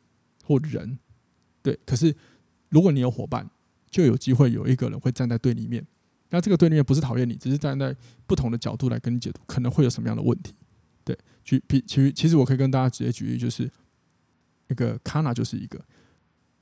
[0.45, 0.99] 或人，
[1.63, 1.79] 对。
[1.87, 2.15] 可是
[2.69, 3.49] 如果你有伙伴，
[3.91, 5.85] 就有机会有一个人会站在对立面，
[6.29, 10.53] 那这个对立面不是讨厌你，只是站在不同的角度来跟你解读可能会有什么样的问题。
[11.03, 13.71] 对，举比其实其实我可以跟大家直接举例，就是
[14.69, 15.81] 那个 Kana 就是一个。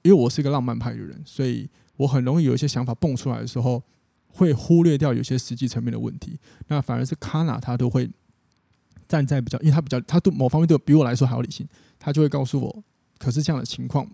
[0.08, 1.68] 因为我是一个浪漫派的人，所以
[1.98, 3.82] 我很容易有一些想法蹦出来的时候，
[4.28, 6.38] 会忽略掉有些实际层面的问题。
[6.68, 8.08] 那反而是 Kana 他都会
[9.06, 11.68] 站在比较，因为他比较，他对某方面都比我来说还要理性，
[11.98, 12.84] 他就会告诉我，
[13.18, 14.08] 可是这样的情况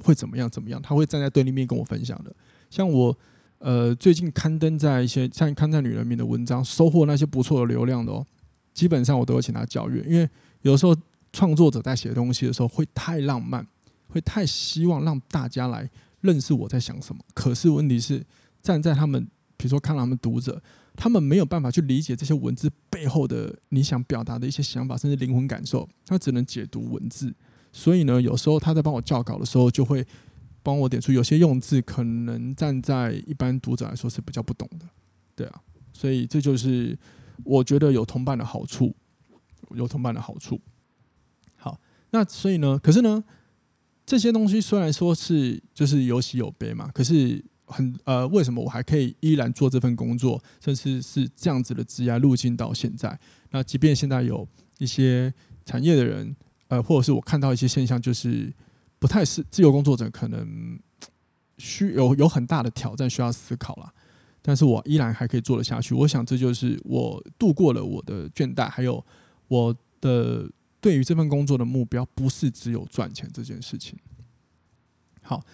[0.00, 0.48] 会怎么样？
[0.48, 0.80] 怎么样？
[0.80, 2.32] 他会站在对立面跟我分享的。
[2.70, 3.18] 像我
[3.58, 8.24] 呃最近刊登在一些像刊在女人民的文章，收获那些不错的流量的哦，
[8.72, 10.30] 基本上我都会请他教育，因为
[10.62, 10.96] 有时候
[11.32, 13.66] 创作者在写东西的时候会太浪漫。
[14.10, 15.88] 会太希望让大家来
[16.20, 18.22] 认识我在想什么，可是问题是
[18.60, 19.24] 站在他们，
[19.56, 20.62] 比如说看他们读者，
[20.94, 27.34] 他们没有办法去理解这些文字背后的你想表达的一些想法，甚至灵魂感受，他只能解读文字。
[27.72, 30.06] 所以呢，有时候他在帮我校稿的时候，就会
[30.62, 34.86] 帮我点出有些用字可能站在一般读者来说是比较不懂的，
[35.34, 35.62] 对啊。
[35.92, 36.98] 所以这就是
[37.44, 38.94] 我觉得有同伴的好处，
[39.70, 40.60] 有同伴的好处。
[41.56, 43.24] 好，那所以呢，可是呢。
[44.10, 53.16] 这些东西虽然说是就是有喜有悲嘛，可是很呃，为什么我还可以依然做这份工作，甚至是这样子的职业路径到现在？
[53.50, 54.44] 那即便现在有
[54.78, 55.32] 一些
[55.64, 56.34] 产业的人，
[56.66, 58.52] 呃，或者是我看到一些现象，就是
[58.98, 60.76] 不太是自由工作者，可能
[61.58, 63.94] 需有有很大的挑战需要思考了。
[64.42, 65.94] 但是我依然还可以做得下去。
[65.94, 69.06] 我想这就是我度过了我的倦怠，还有
[69.46, 70.50] 我的。
[70.80, 73.98] 对于这份工作的目标，不是只有赚钱这件事情。
[75.22, 75.44] 好，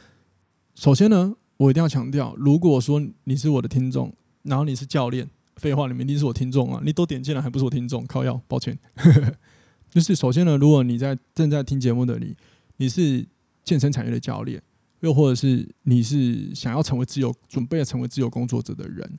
[0.75, 6.81] 首先呢，我一定要强调，如果说你是我的听众，然后你是教练，废话，你们一定是我听众啊！
[6.85, 8.79] 你都点进来还不是我听众，靠腰，抱歉。
[9.91, 12.37] 就是首先呢，如果你在正在听节目的你，
[12.77, 13.27] 你是
[13.65, 14.63] 健身产业的教练，
[15.01, 19.19] 又或者是你是想要成为自由、准备成为自由工作者的人，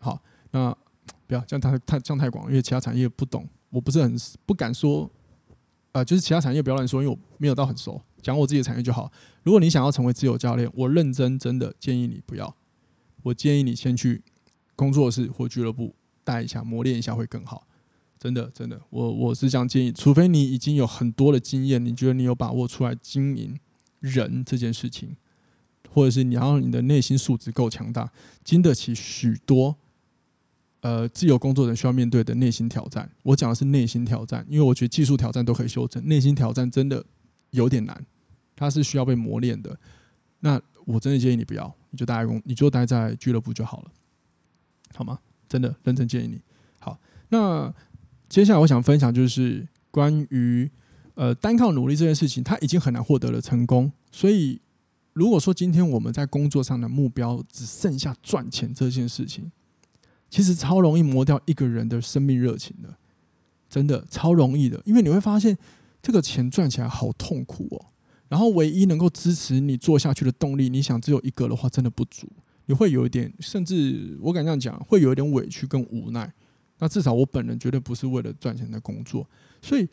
[0.00, 0.20] 好，
[0.50, 0.76] 那
[1.26, 5.08] 不要这样太太这样太广，因为其他产业不懂，我不是很不敢说。
[5.92, 9.10] 啊、就是其他产业不要乱说，因为我没有到很熟，讲我自己的产业就好。
[9.42, 12.54] 如果你想要成为自由教练，我认真真的建议你不要。
[13.22, 14.22] 我建议你先去
[14.76, 17.66] 工作室或俱乐部带一下，磨练一下会更好。
[18.18, 19.90] 真的真的，我我是这样建议。
[19.90, 23.58] 除非你已经有很多的经验，你觉得你有把握出来经营
[24.00, 25.16] 人这件事情，
[25.90, 28.12] 或者是你要你的内心素质够强大，
[28.44, 29.76] 经得起许多。
[30.80, 37.04] 呃，自由工作者需要面对的内心挑战，我讲的是内心挑战，因为我觉得技术挑战都可以修正，内心挑战真的
[37.50, 38.06] 有点难，
[38.54, 39.76] 它是需要被磨练的。
[40.40, 43.90] 那我真的建议你不要，你就待在工，你就待在俱乐部就好了，
[44.94, 45.18] 好吗？
[45.48, 46.40] 真的认真建议你。
[46.78, 46.96] 好，
[47.30, 47.74] 那
[48.28, 50.70] 接下来我想分享就是关于
[51.14, 53.90] 呃单靠努力这件事情，它已经很难获得了成功。
[54.12, 54.60] 所以
[55.12, 59.50] 如果说今天我们在工作上的目标只剩下赚钱这件事情，
[60.30, 62.96] 其实超容易磨掉一个人的生命热情的，
[63.68, 64.80] 真的超容易的。
[64.84, 65.56] 因为你会发现，
[66.02, 67.86] 这个钱赚起来好痛苦哦。
[68.28, 72.28] 然后唯一能够支持你做下去的动力，你想只有一个的话，真的不足。
[72.66, 76.30] 你会有一点，甚至我敢这样讲，会有一点委屈跟无奈。
[76.78, 79.26] 那至少我本人绝对不是为了赚钱的工作。
[79.62, 79.88] 所以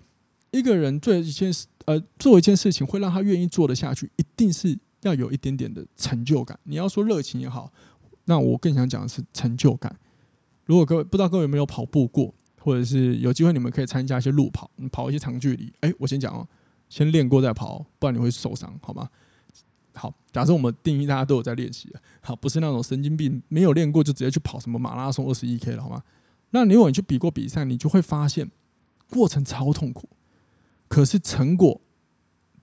[0.51, 6.59] 一个人做一件事，呃，做一件事情会让他愿意做得下去，一定是要有一点点的成就感。
[6.63, 7.71] 你要说热情也好，
[8.25, 9.97] 那我更想讲的是成就感。
[10.65, 15.71] 如果各位不知道各位有没有跑步过，或者是有机会你们可以参加一些路跑，你跑一些长距离。
[15.81, 16.47] 哎，我先讲哦，
[16.89, 19.09] 先练过再跑，不然你会受伤，好吗？
[19.93, 26.03] 好，假设我们定义大家都有在练习，好，不是那种神经病没有练过就直接去跑什么马拉松二十一 K 了，好吗？
[26.49, 28.49] 那如果你去比过比赛，你就会发现
[29.09, 30.09] 过程超痛苦。
[30.87, 31.81] 可是成果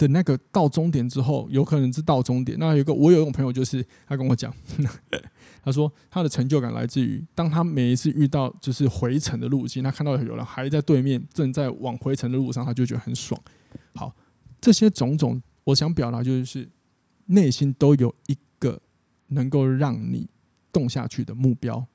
[0.02, 2.58] 的那个到终点之后，有可能是到终点。
[2.58, 4.52] 那有个我有一种朋友，就是他跟我讲，
[5.62, 13.40] 他说他的成就感来自于当他每一次遇到就是回程的路径，他看到有人还在对面正在往回程的路上，他就觉得很爽。
[13.94, 14.14] 好，
[14.60, 16.68] 这些种种，我想表达就是
[17.26, 18.80] 内心都有一个
[19.28, 20.28] 能够让你
[20.72, 21.86] 动下去的目标，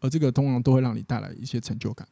[0.00, 2.06] 而这个通常都会让你带来一些成就感。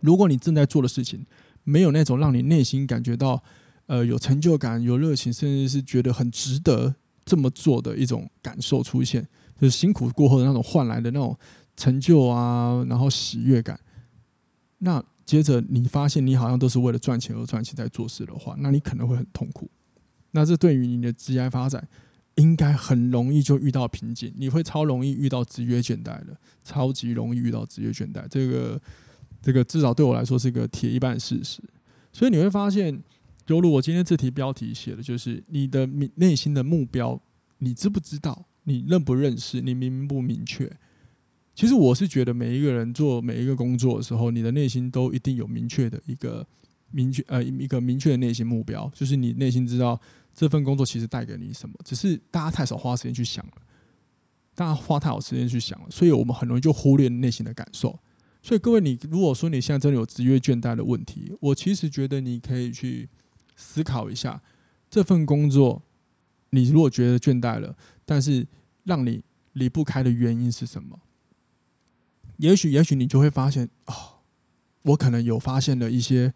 [0.00, 1.24] 如果你正在做的事情，
[1.62, 3.42] 没有那种让你内心感觉到，
[3.86, 6.94] 呃，有成就感、有热情，甚至是觉得很值得
[7.24, 9.26] 这么做的一种感受出现，
[9.60, 11.36] 就是辛苦过后的那种换来的那种
[11.76, 13.78] 成就啊，然后喜悦感。
[14.78, 19.70] 那接着你发现你好像都是为了赚钱而赚钱在做事的话，那你可能会很痛苦。
[20.32, 21.86] 那这对于你的职业发展，
[22.36, 28.26] 应该很容易就遇到瓶颈，你会超容易遇到职业倦怠的，超级容易遇到职业倦怠。
[28.28, 28.80] 这个。
[29.42, 31.60] 这个至少对我来说是一个铁一般事实，
[32.14, 32.98] 所以你会发现，
[33.46, 37.20] 犹如我今天这题标题写的，就是你的内心的目标，
[37.58, 38.46] 你知不知道？
[38.64, 39.60] 你认不认识？
[39.60, 40.70] 你明不明确？
[41.54, 46.46] 其实我是觉得，每一个人做每一个工作的时候，你的内心都一定有明确的一个
[46.90, 50.00] 明确呃一个明确的内心目标，就是你内心知道
[50.34, 53.52] 这份工作其实带给你什么，只是大家太少花时间去想了，
[54.54, 57.98] 大家花太少时间去想了，所以我们很容易就忽略内心的感受。
[58.42, 63.08] 所以各位，你如果说你现在真的有职业倦怠的问题，我其实觉得你可以去
[63.56, 64.42] 思考一下，
[64.90, 65.82] 这份工作
[66.50, 68.46] 你如果觉得倦怠了，但是
[68.84, 71.00] 让你离不开的原因是什么？
[72.38, 73.94] 也许，也许你就会发现，哦，
[74.82, 76.34] 我可能有发现了一些，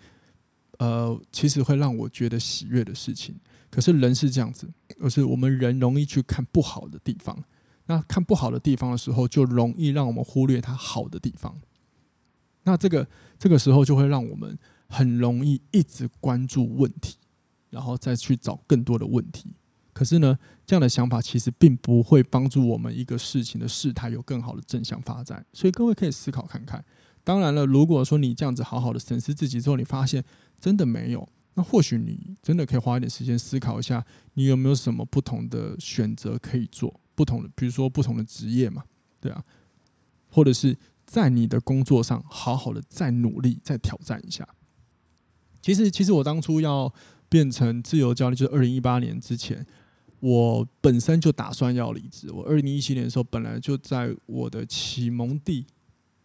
[0.78, 3.35] 呃，其实会让我觉得喜悦的事情。
[3.70, 4.68] 可是人是这样子，
[5.00, 7.44] 而是我们人容易去看不好的地方，
[7.87, 11.54] 那看不好的地方的时候，就容易让我们忽略它好的地方。
[12.62, 13.07] 那这个
[13.38, 17.16] 这个时候就会让我们很容易一直关注问题，
[17.70, 19.55] 然后再去找更多的问题。
[19.92, 25.44] 可是呢，这样的想法其实并不会帮助我们一个事情的事态有更好的正向发展。
[25.53, 26.85] 所以各位可以思考看看。
[27.22, 30.24] 当然了，如果说你这样子好好的审视自己之后，你发现
[30.61, 37.01] 真的没有，那或许你真的可以花一点时间思考一下，你有没有什么不同的选择可以做？
[37.14, 38.85] 不同的，比如说不同的职业嘛，
[39.20, 39.44] 对啊，
[40.31, 40.77] 或者是。
[41.11, 44.46] 在你的工作上，好好的再努力，再挑战一下。
[45.61, 46.92] 其实，其实我当初要
[47.29, 49.66] 变成自由教练，就是二零一八年之前，
[50.21, 52.31] 我本身就打算要离职。
[52.33, 55.66] 我二零一七年的时候，本来就在我的启蒙地，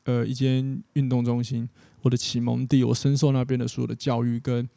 [0.04, 1.67] 呃，一间运动中心，
[2.02, 4.69] 我的启蒙地，我深受那边的所有的教育跟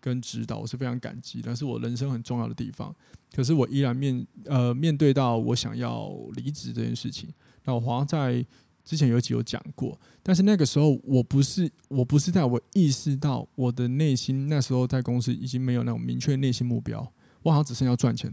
[0.00, 2.94] 跟指导，我是非常感激，那是我人生很重要的地方。
[3.34, 7.28] 可是，我依然面呃面对到我想要离职这件事情，
[7.64, 8.44] 那我好像在。
[8.88, 17.06] 之前有一集有讲过，但是那个时候我不是我不是在我意识到我的内心那时候在公司已经没有那种明确内心目标，
[17.42, 18.32] 我好像只剩要赚钱。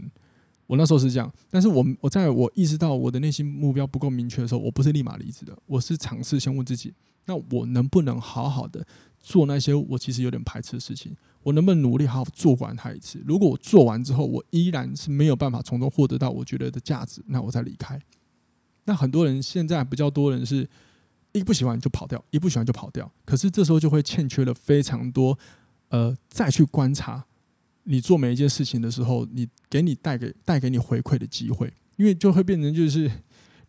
[0.66, 6.94] 我那时候是这样，但是我我在我意识到我的内心目标不够明确的时候，我不是立马离职的，我是尝试先问自己，
[7.26, 8.82] 那我能不能好好的
[9.20, 11.14] 做那些我其实有点排斥的事情？
[11.42, 13.22] 我能不能努力好好做完它一次？
[13.26, 18.00] 如果我做完之后，我依然是没有办法从中获得到我觉得的价值，那我再离开。
[18.86, 20.66] 那很多人现在比较多人是
[21.32, 23.12] 一不喜欢就跑掉，一不喜欢就跑掉。
[23.24, 25.38] 可是这时候就会欠缺了非常多，
[25.88, 27.26] 呃，再去观察
[27.82, 33.10] 你做每一件事情的时候，你给你带给带给你回馈的机会，因为就会变成就是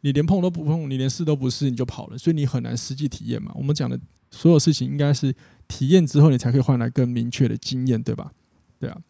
[0.02, 3.52] 你连碰都不碰，你连试都不试你就跑了，所以你很难实际体验嘛。
[3.56, 4.00] 我们讲的
[4.32, 5.36] 所有事情应该是
[5.68, 8.32] 体验之后，你才可以换来更明确的经验，对吧？
[8.80, 9.02] 对啊。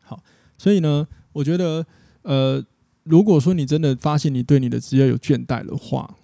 [0.00, 0.22] 好，
[0.56, 1.84] 所以呢，我觉得
[2.22, 2.64] 呃。
[3.08, 6.14] 如果说你真的发现你对你的职业有倦怠的话，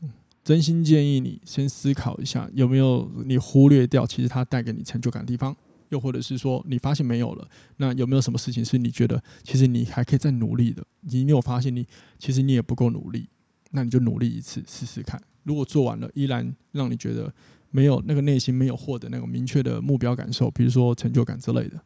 [0.45, 5.57] 真心建议你先思考一下，有没有你忽略掉其实它带给你成就感的地方，
[5.89, 10.85] 又或者是说你发现没有了，那有没有什么事情是你觉得其实你还可以再努力的？
[11.01, 11.87] 你没有发现你
[12.19, 13.31] 其实你也不够努力，
[13.71, 15.19] 那你就努力一次试试看。
[15.45, 17.33] 如果做完了依然让你觉得
[17.71, 21.83] 没有那个内心没有获得那种明确的目标感受，比如说成就感之类的，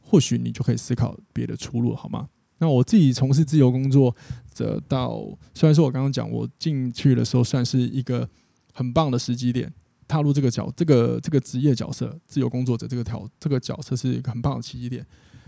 [0.00, 2.30] 或许你就可以思考别的出路，好吗？
[2.58, 4.14] 那我自己从事自由工作
[4.52, 8.28] 者到，虽然说我刚刚讲我进去的时候算是一个
[8.72, 9.72] 很棒的时机点，
[10.06, 15.06] 踏入这个角这个这个职业角色，自由工作者这个条这个角色是一个很棒的契机点。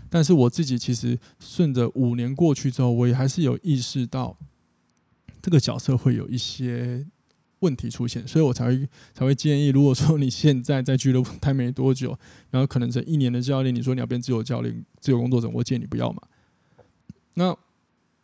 [0.09, 4.37] 但是我自己其实顺着五年过去之后，我也还是有意识到
[5.41, 7.05] 这个角色会有一些
[7.59, 12.17] 问题出现，所以我才会才会建议，如果说你现在在俱乐部待没多久，
[12.49, 16.21] 然后可能这一年的教练，你说你要变自由教练、自由工作者，我建议你不要嘛。
[17.33, 17.55] 那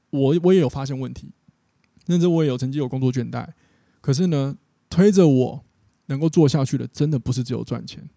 [0.09, 1.31] 我我也有发现问题，
[2.07, 3.47] 甚至我也有曾经有工作倦怠，
[4.01, 4.57] 可是呢，
[4.89, 5.63] 推着我
[6.07, 8.09] 能够做下去的，真的不是只有赚钱，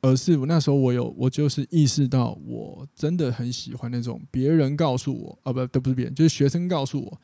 [0.00, 7.20] 而是我那时候我有我就是意识到，我真的很喜欢那种别人告诉我，啊不都不是别人，就是学生告诉我，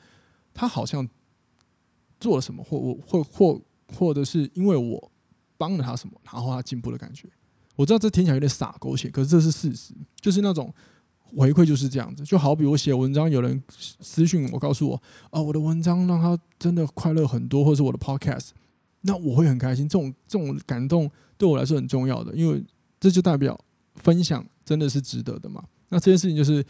[0.53, 1.09] 他好像。
[2.21, 3.61] 做了什么，或我或或
[3.95, 5.13] 或者是因为我
[5.59, 7.29] 帮了他什么，然后他进步的感觉。
[7.77, 10.73] 我知道这听起来有点傻狗血，可是这是事实，就是那种
[11.37, 12.23] 回馈就是这样子。
[12.25, 18.51] 就好比我写文章，有人私信我，告诉我啊，我的文章让他真的快乐很多，或是我的 podcast，
[19.03, 19.89] 那我会很开心。
[19.89, 22.63] 这种这种感动对我来说很重要的，因为
[22.99, 23.59] 这就代表
[23.97, 25.65] 分享真的是值得的嘛。
[25.89, 26.65] 那这件事情就是。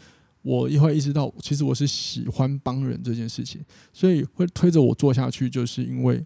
[0.47, 3.59] 我也会意识到，其实我是喜欢帮人这件事情，
[3.91, 6.23] 所以会推着我做下去，就是因为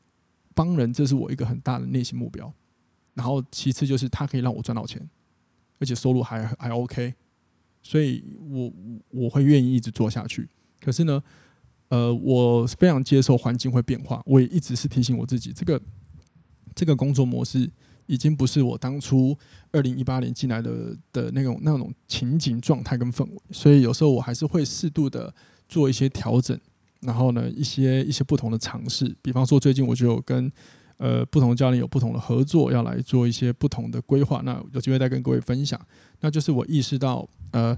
[0.54, 2.54] 帮人，这是我一个很大的内心目标。
[3.14, 5.10] 然后其次就是它可以让我赚到钱，
[5.80, 7.14] 而且收入还还 OK，
[7.82, 8.74] 所以我
[9.10, 10.48] 我会愿意一直做下去。
[10.80, 11.22] 可是呢，
[11.90, 15.82] 呃，我非常接受环境会变化，我也一直是提醒我自己，这个
[16.74, 17.70] 这个工作模式。
[18.12, 19.38] 已经不是我当初
[19.72, 25.32] 二零一八年进来的的那种那种情景状态跟氛围，所以有时候我还是会适度的
[25.68, 26.60] 做一些调整，
[27.02, 30.52] 然后呢，一些一些不同的尝试，比方说最近我就有跟
[31.00, 35.80] 呃不同的教练有不同的合作，要来做一些不同的规划，那有机会再跟各位分享。
[36.20, 37.76] 那就是我意识到呃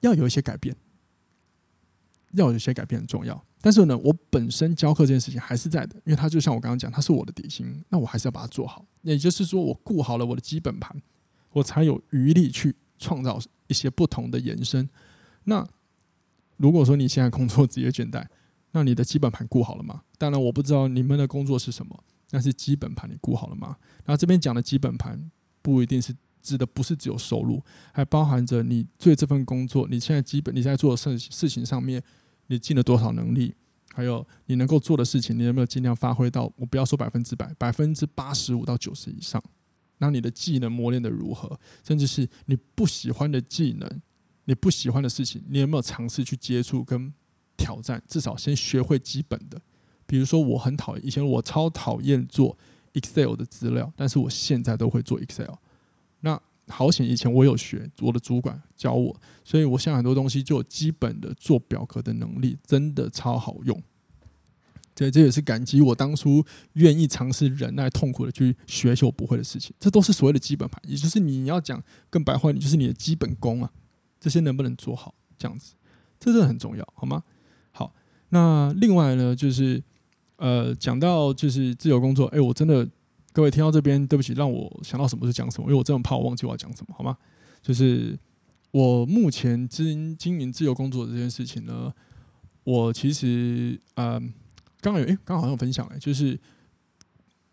[0.00, 0.76] 要有一些改变，
[2.32, 3.42] 要有一些改变很重要。
[3.60, 8.84] 但是呢，我本身教课这件事情还是在的，因为它就像我刚刚讲，它是我的底薪，那我还是要把它做好。
[9.02, 11.00] 也就是说，我顾好了我的基本盘，
[11.50, 14.88] 我才有余力去创造一些不同的延伸。
[15.44, 15.66] 那
[16.56, 18.24] 如果说你现在工作职业倦怠，
[18.70, 20.02] 那你的基本盘顾好了吗？
[20.18, 23.76] 当然，我不知道你们的工作是什么，但是基本盘你顾好了吗？
[24.04, 25.30] 然后这边讲的基本盘
[25.62, 27.62] 不一定是指的不是只有收入，
[27.92, 32.02] 还包含着你对这份工作，你现在基本你在做的事事情上面。
[32.50, 33.54] 你尽了多少能力？
[33.92, 36.50] 还有你能够做的事情，你有没有尽量发挥到？
[36.56, 39.42] 我不要说百分之百，百分之八十五到九十以上。
[39.98, 41.60] 那你的技能磨练的如何？
[41.86, 44.00] 甚至是你不喜欢的技能，
[44.46, 47.12] 你不喜欢的事情，你有没有尝试去接触跟
[47.58, 48.02] 挑战？
[48.08, 49.60] 至少先学会基本的。
[50.08, 52.56] 比如说，我很讨厌以前我超讨厌做
[52.94, 55.52] Excel 的资料，但是我现在都会做 Excel。
[56.20, 57.06] 那好险！
[57.06, 63.82] 以前我有学，我的主管教我，所以我现在很多东西就有基本的做表格的能力，真的超好用。
[64.94, 69.72] 对，这也是感激我当初愿意尝试忍耐痛苦的去学习我不会的事情。
[69.78, 71.80] 这都是所谓的基本盘，也就是你要讲
[72.10, 73.70] 更白话，你就是你的基本功啊。
[74.18, 75.14] 这些能不能做好？
[75.38, 75.74] 这样子，
[76.18, 77.22] 这真的很重要，好吗？
[77.70, 77.94] 好，
[78.30, 79.80] 那另外呢，就是
[80.38, 82.88] 呃，讲到就是自由工作，哎，我真的。
[83.30, 87.16] 各位听到这边，对不起，让我想到什么是讲什么，因为我真的怕我忘记我要讲什么，好吗？
[87.62, 88.18] 就是
[88.72, 91.92] 我目前经经营自由工作这件事情呢，
[92.64, 94.18] 我其实呃，
[94.80, 96.36] 刚刚有诶，刚刚好像有分享诶，就是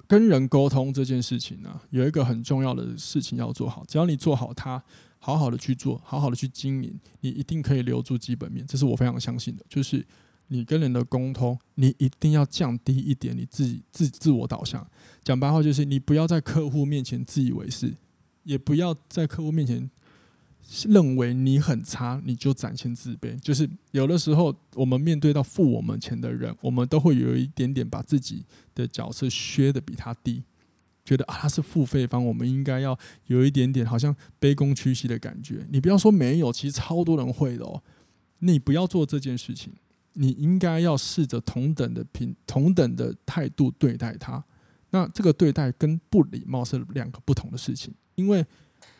[0.07, 4.81] 跟人沟通这件事情呢，有一个很重要的事情要做好，只要你做好它，
[5.19, 10.03] 好好的去做，好好的去经营，你一定可以留住基本面，这是我非常相信的，就是。
[10.47, 14.87] 你跟人的沟通，你一定要降低一点你自己自自我导向。
[15.23, 17.93] 讲白话就是，你不要在客户面前自以为是，
[18.43, 19.89] 也不要在客户面前
[20.87, 23.39] 认为你很差，你就展现自卑。
[23.39, 28.43] 就是有的时候，我们面对到付我们钱的人，我们都会有一点点把自己
[28.75, 30.43] 的角色削得比他低，
[31.03, 35.65] 觉得啊他是付费方，我们应该要有一点点好像卑躬屈膝的感觉。
[35.71, 37.81] 你不要说没有，其实超多人会的哦。
[38.39, 39.73] 你不要做这件事情。
[40.15, 44.43] 你应该要试着同等的平同等的态度对待他，
[44.89, 47.93] 那这个对待跟不礼貌是两个不同的事情。
[48.15, 48.45] 因为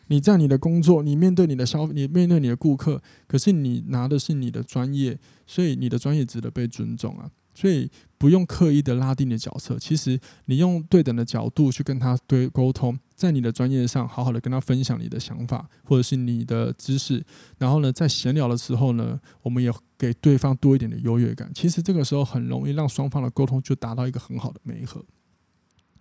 [0.06, 7.30] 你在你的工作，你面对你的消，你面对你的顾客，可是你拿的是你的专业，所以你的专业值得被尊重啊。
[7.54, 17.22] 所以不用刻意的拉低你的角色，其实你用对等的角度去跟他对沟通，在你的专业上好好的跟他分享你的想法或者是你的知识，
[17.58, 21.50] 然后呢，在闲聊的时候呢，我们也给对方多一点的优越感。
[21.54, 25.04] 其实这个时候很容易让双方的沟通就达到一个很好的媒合。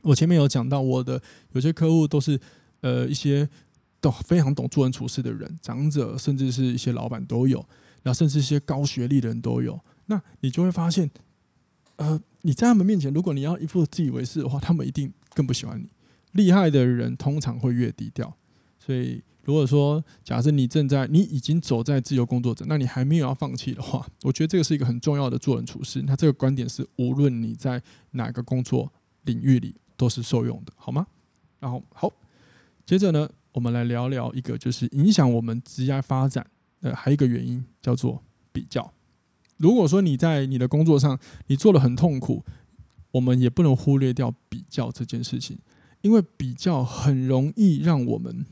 [0.02, 2.40] 我前面有讲到，我的有些客户都是
[2.80, 3.50] 呃一些
[4.00, 7.60] 都非常懂做人处事的人，长者甚至是一些老板都有，
[8.04, 11.12] 然后甚至一些高学历的人都有，那你就会发现。
[11.98, 15.90] 呃，你在他们面前，如果你要一副自以为是的话，他们一定更不喜欢你。
[16.34, 18.36] 厉害的人通常会越低调。
[18.78, 26.04] 所以，如果说假设你正在，你已经走在自由工作者，那你还没有要放弃的话，我觉得这个是一个很重要的做人处事。
[26.06, 27.82] 那这个观点是，无论你在
[28.12, 28.92] 哪个工作
[29.24, 31.08] 领域里都是受用的，好吗？
[31.60, 32.12] 然后好，
[32.86, 36.46] 接着呢，我们来聊聊一个就是影响我们职业发展
[36.82, 38.22] 的还有一个原因，叫做
[38.52, 38.94] 比较。
[39.58, 42.44] 如果说你在你的工作上你做的很痛苦，
[43.12, 45.58] 我们也不能忽略掉比较这件事情，
[46.02, 48.46] 因为比较很容易让我们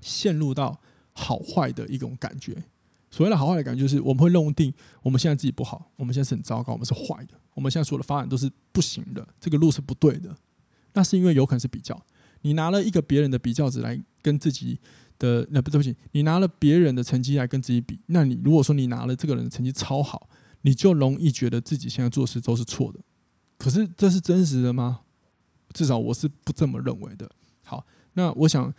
[0.00, 0.80] 陷入到
[1.12, 2.64] 好坏的一种感觉。
[3.10, 4.72] 所谓的好坏的感觉，就是我们会认定
[5.02, 10.36] 我们现在自己不好，我们现在是很糟糕，我们是坏的，我们现在所有的发展都是不行的，这个路是不对的。
[10.92, 12.00] 那是因为有可能是比较，
[12.42, 14.78] 你拿了一个别人的比较值来跟自己
[15.20, 20.28] 的，那不对不起，你拿了别人的成绩来跟自己比，那你如果说你拿了这个人的成绩超好，
[20.62, 22.98] 你就容易觉得自己现在做事都是错的。
[23.56, 25.02] 可是这是真实的吗？
[25.72, 27.30] 至少我是不这么认为的。
[27.62, 28.74] 好，那我想，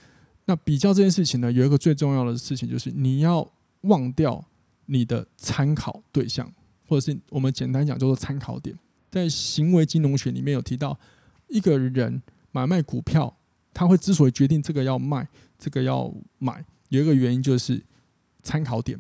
[0.46, 3.50] 那比较这件事情呢，有一个最重要的事情就是你要
[3.82, 4.44] 忘掉
[4.88, 6.52] 你的参考对象，
[6.86, 8.78] 或者是我们简单讲叫做参考点，
[9.10, 11.00] 在行为金融学里面有提到。
[11.54, 12.24] 一个人
[12.54, 13.38] 买卖股票，
[13.74, 17.82] 他会之所以决定这个要卖，这个要买，有一个原因就是
[18.44, 19.00] 参考点。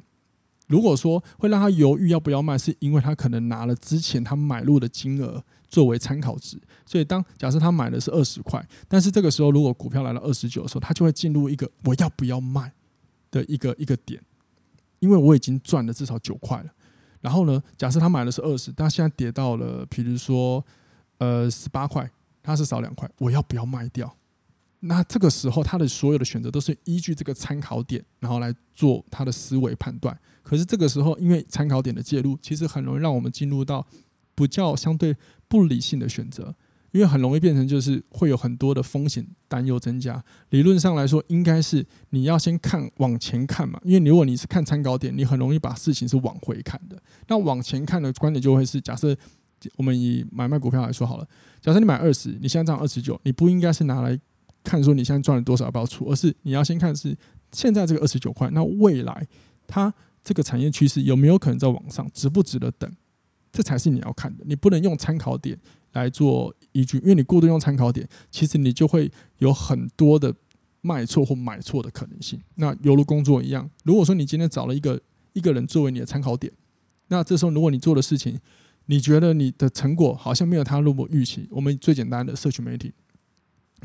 [0.67, 6.57] 如果说会让他犹豫要不要卖，是因为他可能拿了之前他买入的金额作为参考值。
[6.85, 12.71] 所以当假设他买的是二十块，但是这个时候如果股票来了二十九的时候，他就会进入一个我要不要卖
[13.29, 14.21] 的一个一个点，
[14.99, 16.71] 因为我已经赚了至少九块了。
[17.19, 20.65] 然后呢，假设他买的是二十，但现在跌到了，比如说
[21.17, 22.09] 呃十八块。
[22.43, 24.11] 他是少两块，我要不要卖掉？
[24.83, 30.17] 那这个时候，他的所有的选择都是依据这个参考点，然后来做他的思维判断。
[30.41, 33.85] 可是这个时候，因为参考点的介入，其实很容易让我们进入到
[34.33, 35.15] 比较相对
[35.47, 36.55] 不理性的选择，
[36.91, 40.23] 因为很容易变成就是会有很多的风险担忧增加。
[40.49, 46.99] 理论上来说，应该是你要先看往前看嘛，因为如果你是看参考点，你很容易把事情是往回看的。
[47.27, 49.15] 那往前看的观点就会是假设。
[49.75, 51.27] 我们以买卖股票来说好了，
[51.61, 54.19] 假设你买二十，你现在涨二十九，你不应该是拿来
[54.63, 57.17] 看说你现在赚了多少要不要出，而是你要先看是
[57.51, 59.27] 现在这个二十九块，那未来
[59.67, 59.93] 它
[60.23, 62.91] 这个产业趋势有没有可能在往上，值不值得等，
[63.51, 64.43] 这才是你要看的。
[64.45, 65.57] 你不能用参考点
[65.93, 70.33] 来做依据，因为你过度用参考点，其实你就会有很多的
[70.81, 72.39] 卖错或买错的可能性。
[72.55, 75.01] 那犹如工作一样，如果说你今天找了一个
[75.33, 76.51] 一个人作为你的参考点，
[77.07, 78.39] 那这时候如果你做的事情，
[78.85, 81.47] 你觉得你的成果好像没有他那么预期？
[81.51, 82.93] 我们最简单的社群媒体，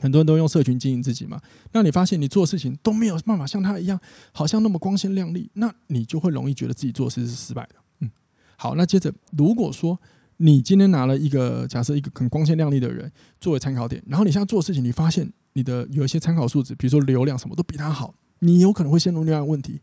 [0.00, 1.40] 很多人都用社群经营自己嘛。
[1.72, 3.98] 那你发现你做事情都没有办法像他一样，
[4.32, 7.74] 好像那么光鲜亮丽，那你就会容易觉得自己做事是失败的。
[8.00, 8.10] 嗯，
[8.56, 9.98] 好，那接着如果说
[10.38, 19.80] 你今天拿了一个假设一个很光鲜亮丽的人作为参考点，然后你现在做事情，你发现你的有一些参考数值，比如说流量什么都比他好，你有可能会陷入另外一个问题。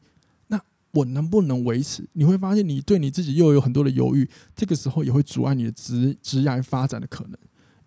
[0.47, 0.61] 那
[0.91, 2.07] 我能不能维持？
[2.13, 7.37] 你会发现你对你自己又有很多的犹豫，这个时候也会阻碍你的职职业发展的可能，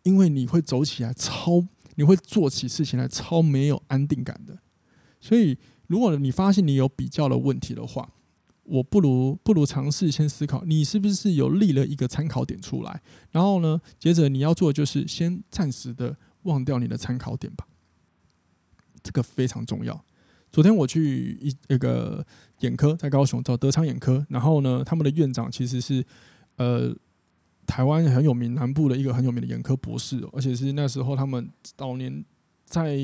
[0.03, 1.65] 因为你会走起来超，
[1.97, 4.57] 你会做起事情来超没有安定感的。
[5.21, 8.13] 所以，如果你发现你有比较的问题的话，
[8.63, 17.67] 我不如不如尝试先思考，你是不是有立了一个参考点出来，然后呢，接着你要做的就是先暂时的忘掉你的参考点吧，
[19.03, 20.05] 这个非常重要。
[20.51, 22.27] 昨天我去一那个
[22.61, 26.05] 眼科，在高雄找德昌眼科，然后呢，他们的院长其实是
[26.57, 26.95] 呃
[27.67, 32.25] 台湾很有名南部的一个很有名的眼科博士，而且是那时候他们早年
[32.65, 32.97] 在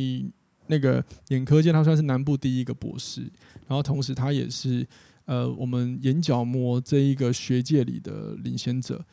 [0.69, 3.23] 那个眼科界，他算是南部第一个博士，
[3.67, 4.87] 然后同时他也是
[5.25, 9.05] 呃我们眼角膜这一个学界里的领先者。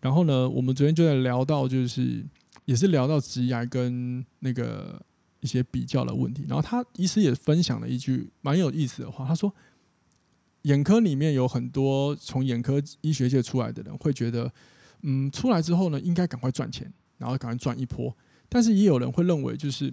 [0.00, 2.24] 然后呢，我们昨天就在聊到，就是
[2.64, 5.00] 也是聊到职涯跟那个。
[5.42, 9.52] 一些比较的问题，然后他医师也分享了一句蛮有意思的话，他说
[10.62, 14.52] ：“眼科里面有很多从眼科医学界出来的人，会觉得，
[15.02, 18.16] 嗯，出来之后呢，应该赶快赚钱，然后赶快赚一波。
[18.48, 19.92] 但是也有人会认为，就是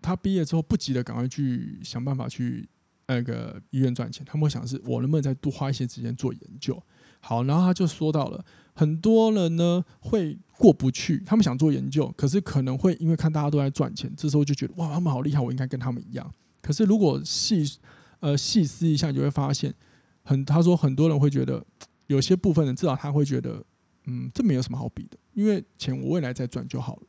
[0.00, 2.68] 他毕业之后不急着赶快去想办法去
[3.06, 6.82] 那个医院赚钱，他们会想的是我能不能再多花一些时间做研究。
[7.20, 16.32] 好，然后他就说到了。”很多人呢会过不去，他们想做研究，可是可能会因为看大家都在赚钱，这时候就觉得哇，他们好厉害，我应该跟他们一样。
[16.62, 17.78] 可是如果细
[18.20, 19.74] 呃细思一下，你就会发现，
[20.22, 21.62] 很他说很多人会觉得
[22.06, 23.62] 有些部分人至少他会觉得，
[24.06, 27.02] 嗯，这没有什么好比的，因为钱我未来再赚就好了。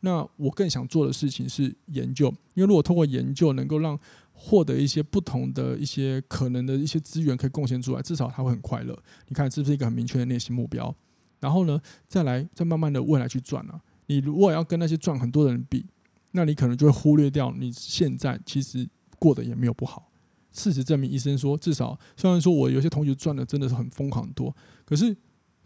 [0.00, 3.98] 那我更想做的事情是研究，因为如果通过研究能够让
[4.32, 8.96] 获得一些不同的一些可能的一些资源可以贡献出来，至少他会很快乐。
[9.28, 10.94] 你看是不是一个很明确的内心目标？
[11.40, 13.80] 然后呢，再来再慢慢的未来去赚啊。
[14.06, 15.86] 你如果要跟那些赚很多的人比，
[16.32, 18.88] 那你可能就会忽略掉你现在其实
[19.18, 20.12] 过得也没有不好。
[20.52, 25.16] 事实证明，医生说，至少虽然说我有些同学赚的真的是很疯狂很多，可是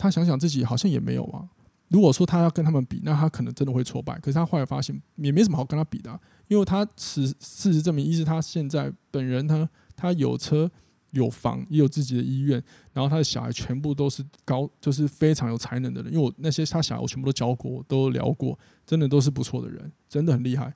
[0.00, 1.46] 他想想自己好像也没有啊。
[1.88, 4.18] 如果说他要跟他们比，那他可能真的会挫败。
[4.20, 10.70] 可是他后来发现也没什么好跟他比的，因为他事事实证明，一是他现在本人他他有车
[11.10, 16.12] 有房也有自己的医院，然后他的小孩全部都是高，就是非常有才能的人。
[16.12, 20.72] 因为我那些他小孩我全部都教过，都聊过，真的都是不错的人，真的很厉害。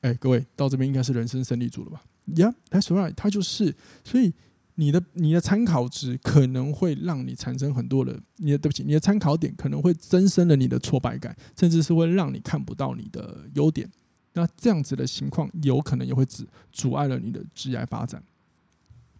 [0.00, 2.02] 哎，各位到这边应该是人生胜利组了吧
[2.34, 4.32] ？Yeah, that's right，他就是，所以
[4.76, 13.90] 你的你的参考值可能会让你产生很多的，你的对不起，你的参考点可能会增生了你的挫败感，甚至是会让你看不到你的优点。
[14.32, 18.22] 那这样子的情况有可能也会阻阻碍了你的职业发展，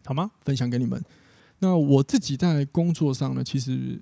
[0.05, 0.31] 好吗？
[0.41, 1.03] 分享给你们。
[1.59, 4.01] 那我自己在工作上呢，其实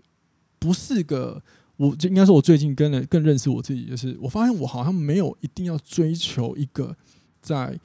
[0.59, 1.43] 不是个，
[1.77, 6.97] 我就应该说，我最近跟了更认识我自己，就是我发现我好像没有一定要追求一个
[7.41, 7.81] 在。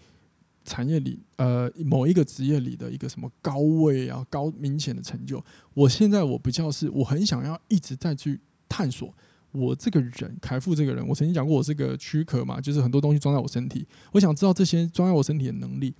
[0.63, 5.43] 产业里，呃，某一个职业里的一个什么高位啊，高明显的成就。
[5.73, 8.39] 我现在我比较是，我很想要一直在去
[8.69, 9.13] 探索
[9.51, 11.07] 我这个人，财富这个人。
[11.07, 13.85] 我曾经讲过，我是个躯壳嘛，就是很多东西装在我身体。
[14.11, 15.93] 我想知道这些装在我身体的能力，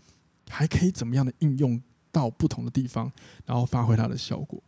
[0.50, 3.12] 还可以怎么样的应用到不同的地方，
[3.46, 4.62] 然后发挥它的效果。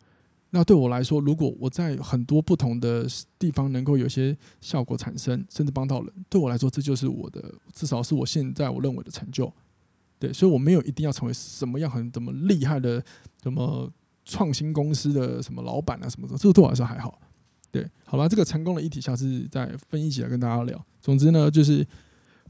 [0.51, 3.05] 那对我来说，如果我在很多不同的
[3.37, 9.51] 地方能够有些效果产生，甚至帮到人，对我来说，这就是我的，至少是我现在我认为的成就。
[10.17, 13.03] 对，所以我没有一定要成为什么样很怎么厉害的
[13.43, 13.91] 什么
[14.23, 17.19] 创新公司的什么老板啊什么的，这个对我来说还好。
[17.69, 20.81] 对，好吧，这个成功的议题下次再分一起来跟大家聊。
[21.01, 21.85] 总之呢，就是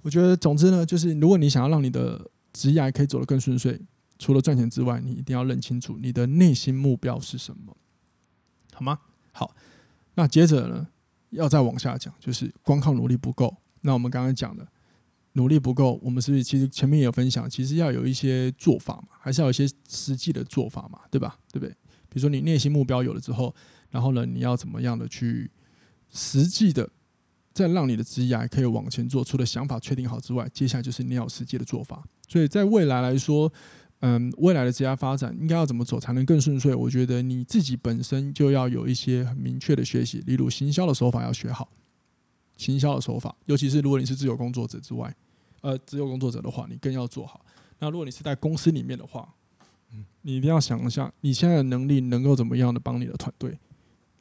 [0.04, 3.82] 我觉得，总之呢，就是如果你想要让你的职业可以走得更顺遂，
[4.20, 7.76] 除了赚钱之外，你一定要认清楚你的内心目标是什么，
[8.74, 9.00] 好吗？
[9.32, 9.56] 好，
[10.14, 10.88] 那接着呢，
[11.32, 13.58] 要再往下讲，就是光靠努力不够。
[13.82, 14.68] 那我们刚刚讲的。
[15.38, 17.50] 努力不够，我们是不是其实前面也有分享？
[17.50, 21.38] 其实要有一些做法嘛，还是要有一些实际的做法嘛，对吧？
[21.52, 21.70] 对不对？
[22.08, 23.54] 比如说你内心目标有了之后，
[23.90, 25.52] 然后呢，你要怎么样的去
[26.10, 26.90] 实际的
[27.54, 29.26] 再让你的职业可以往前做？
[29.26, 32.02] 除了想法确定好之外，接下来就是你要实际的做法。
[32.30, 33.52] 所以在未来来说，
[34.00, 36.74] 嗯，未来的职业发展应该要怎么走才能更顺遂？
[36.74, 41.70] 我觉得你自己本身就要有一些很明确的学习，例如行销的手法要学好，
[42.56, 45.14] 行销的手法，尤其是如果你是自由工作者之外。
[45.66, 47.44] 呃，自由工作者的话，你更要做好。
[47.80, 49.28] 那如果你是在公司里面的话，
[50.22, 53.58] 你一定要想一下，你现在的能力能够怎么样的帮你的团队，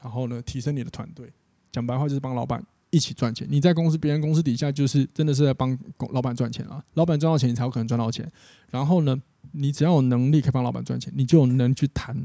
[0.01, 1.31] 然后呢，提升你的团队。
[1.71, 3.47] 讲白话就是帮老板一起赚钱。
[3.51, 5.79] 你在公司，别人公司底下就是真的是在帮
[6.13, 6.83] 老板赚钱啊。
[6.95, 8.33] 老板赚到钱，你才有可能赚到钱。
[8.71, 9.15] 然后呢，
[9.53, 12.25] 你只要有能力可以帮老板赚钱，你就能去谈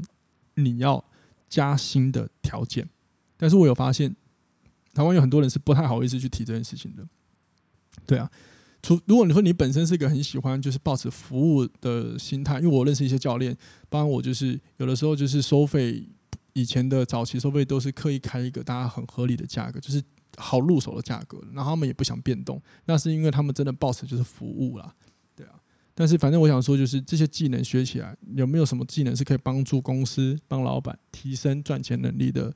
[0.54, 1.04] 你要
[1.50, 2.88] 加薪的条件。
[3.36, 4.16] 但是我有发现，
[4.94, 7.06] 台湾有很多人是不太好意思去提这件事情的。
[8.06, 8.30] 对啊。
[8.82, 13.56] 除如果你说你本身是一个很喜欢就是抱持服务的心态，因为我认识一些教练，
[13.88, 16.06] 当然我就是有的时候就是收费，
[16.54, 20.02] 以前的早期收费都是刻意开一个大家很合理的价格，就是
[20.36, 24.94] 好入手的价格，然后他们也不想变动，那是因为他们真的抱持就是服务啦，
[25.36, 25.52] 对啊。
[25.94, 32.50] 但是反正我想说，就是这些技能学起来，有没有什么技能是可以帮助公司帮老板提升赚钱能力的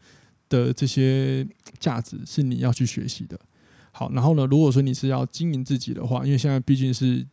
[0.48, 1.46] 的这些
[1.78, 3.38] 价值，是你要去学习的。
[3.96, 7.24] 好，然后呢，如果说你是要经营自己的话，因为现在毕竟是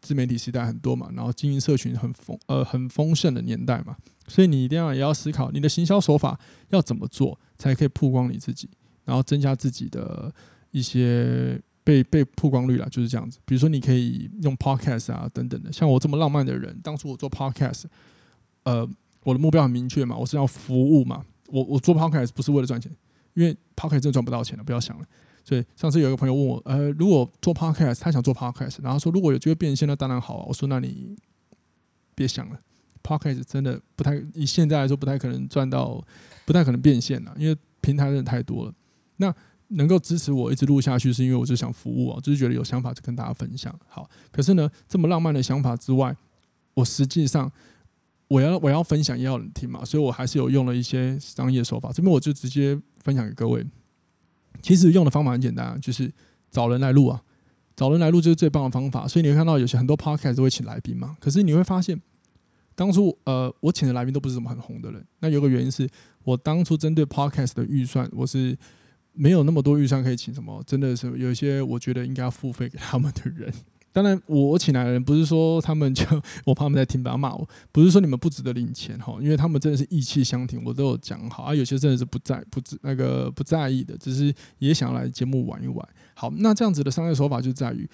[0.00, 3.96] 自媒体时代很多嘛，然后经营社群很丰呃很丰盛的年代嘛，
[4.26, 6.36] 所以你一定要也要思考你的行销手法
[6.70, 8.68] 要怎么做才可以曝光你自己，
[9.04, 10.34] 然后增加自己的
[10.72, 13.38] 一些被被曝光率啦，就是这样子。
[13.44, 17.84] 比如说你可以用 podcast 啊等等的，像我这么浪漫的人，当初我做 podcast，
[18.64, 18.88] 呃，
[19.22, 22.90] 我的目标很明确嘛，我是要服务嘛，我我做 podcast 不是为了赚钱，
[23.34, 25.06] 因为 podcast 真的赚不到钱了，不要想了。
[25.48, 30.44] 对，上次有一个朋友问我，呃，如果做 podcast，他想做 podcast，然后说如果有机会变现，那当然好啊。
[30.46, 31.16] 我说那你
[32.14, 32.60] 别想了
[33.02, 36.04] ，podcast 真的不太，以现在来说不太可能赚到，
[36.44, 38.74] 不太可能变现了，因为平台真的太多了。
[39.16, 39.34] 那
[39.68, 43.74] 能够支持我一直录下去，是因为我就想服务啊，就是觉得有想法就跟大家分享。
[43.88, 46.14] 好，可是呢，这么浪漫的想法之外，
[46.74, 47.50] 我实际上
[48.28, 51.90] 我要我要分享也要人听嘛，所以我还是有用了一些商业手法。
[51.90, 53.66] 这边我就直接分享给各位。
[54.62, 56.12] 其实用的方法很简单啊，就是
[56.50, 57.22] 找人来录啊，
[57.76, 59.06] 找人来录就是最棒的方法。
[59.06, 61.16] 所以你会看到有些很多 podcast 都会请来宾嘛。
[61.20, 62.00] 可是你会发现，
[62.74, 65.04] 当初呃我请的来宾都不是什么很红的人。
[65.20, 65.88] 那有个原因是
[66.24, 68.56] 我当初针对 podcast 的预算，我是
[69.12, 73.52] 没有那么多预算可以请什么，真的是有一些我觉得应该要付费给他们的人。
[74.00, 76.04] 当然，我请来的人不是说他们就
[76.46, 77.48] 我怕他们在听，不要骂我。
[77.72, 81.52] 不是说你们不值得领钱哈，因为他们真的是义气相挺，我都有讲好啊。
[81.52, 85.88] 有些真的是不在不那个不在意的，只是也想要来节目玩一玩。
[86.14, 87.90] 好，那这样子的商业手法就在于，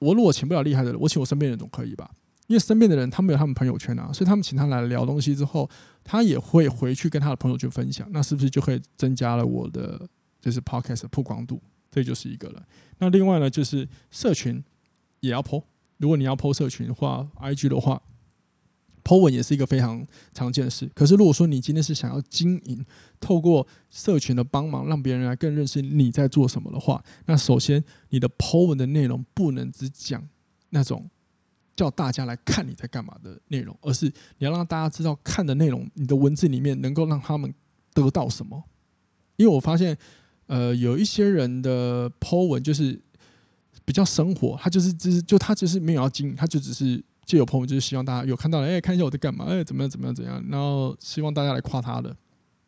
[0.00, 2.10] 我如果请不了厉害的人，我请我身边人总可以吧？
[2.48, 5.70] 因为身边的人他们有他们朋友圈啊，所以他们请他来聊东西之后，
[6.02, 10.04] 他也会回去跟他的朋友圈分享，那是不是就可以增加了我的
[10.40, 11.62] 就是 podcast 的曝光度？
[11.90, 12.62] 这就是一个了。
[12.98, 14.62] 那另外呢，就是社群
[15.20, 15.62] 也要 po。
[15.98, 18.00] 如果你要 po 社群的话，IG 的话
[19.02, 20.88] ，po 文也是一个非常常见的事。
[20.94, 22.84] 可是如果说你今天是想要经营，
[23.18, 30.26] 透过社群的帮忙，让别人来更认识你在做什么的话，那首先你的 po 文的内容不能只讲
[30.70, 31.10] 那种
[31.74, 37.52] 叫大家来看你在干嘛的内容，而是你要让大家知道看的内容，你的文字里面能够让他们
[37.92, 38.64] 得到什么。
[39.36, 39.98] 因为我发现。
[40.48, 42.98] 呃，有一些人的 po 文就是
[43.88, 52.14] 比较生活，他就是就是就他就是没有要经营，他就只是借由朋友，就是希望大家有看到了，哎、看一下我在干嘛，哎、怎么样怎么样怎样，然后希望大家来夸他的。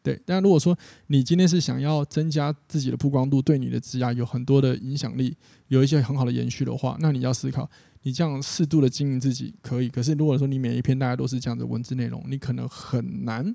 [0.02, 0.74] 对，但如果说
[1.08, 5.36] 你今天是想要增加自己的曝光度，对你的职涯有很多的影响力，
[5.68, 7.68] 有一些很好的延续的话，那你要思考，
[8.00, 13.54] 你这样适度的经营自己可以，可是如果说你每一篇大家都是这样的文字内容，你可能很难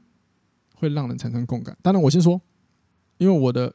[0.76, 1.76] 会让人产生共感。
[1.82, 2.40] 当然，我先说，
[3.18, 3.74] 因为我的。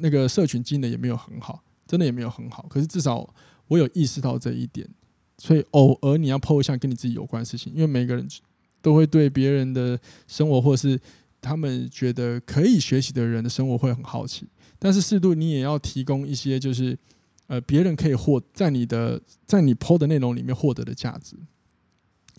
[0.00, 2.64] 那个社群经营的也没有很好，真的也没有很好。
[2.68, 3.28] 可是至少
[3.66, 4.88] 我有意识到这一点，
[5.38, 8.28] 所以偶尔你要 po 一下跟你自己有关的事情，因为每个人
[8.80, 11.00] 都会对别人的生活，或是
[11.40, 14.46] 他们觉得可以学习的人的生活会很好奇。
[14.78, 16.96] 但是适度你也要提供一些，就是
[17.48, 21.36] 呃别人可以获在你的在你 po 的内容里面获得的价值。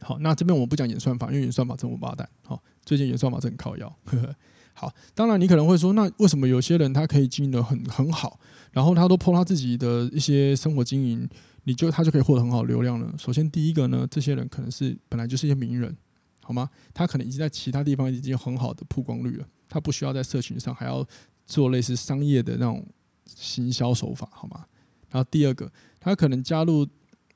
[0.01, 2.29] 好，那这边我不讲演算法，因为演算法真王八蛋。
[2.45, 3.93] 好，最近演算法真靠腰。
[4.05, 4.33] 呵呵
[4.73, 8.39] 好，当然你可能会说，那为什么有些人他可以经营得很很好，
[8.71, 11.27] 然后他都 po 他自己的一些生活经营，
[11.63, 13.13] 你就他就可以获得很好的流量了？
[13.17, 15.95] 首先第一个呢，这些人可能是本来就是一些名人，
[16.41, 16.69] 好吗？
[16.93, 21.05] 他可能已经在其他地方已经有很好的曝光率了，他不需要在社群上还要
[21.45, 22.85] 做类似商业的那种
[23.25, 24.65] 行销手法，好吗？
[25.09, 26.87] 然后第二个，他可能加入，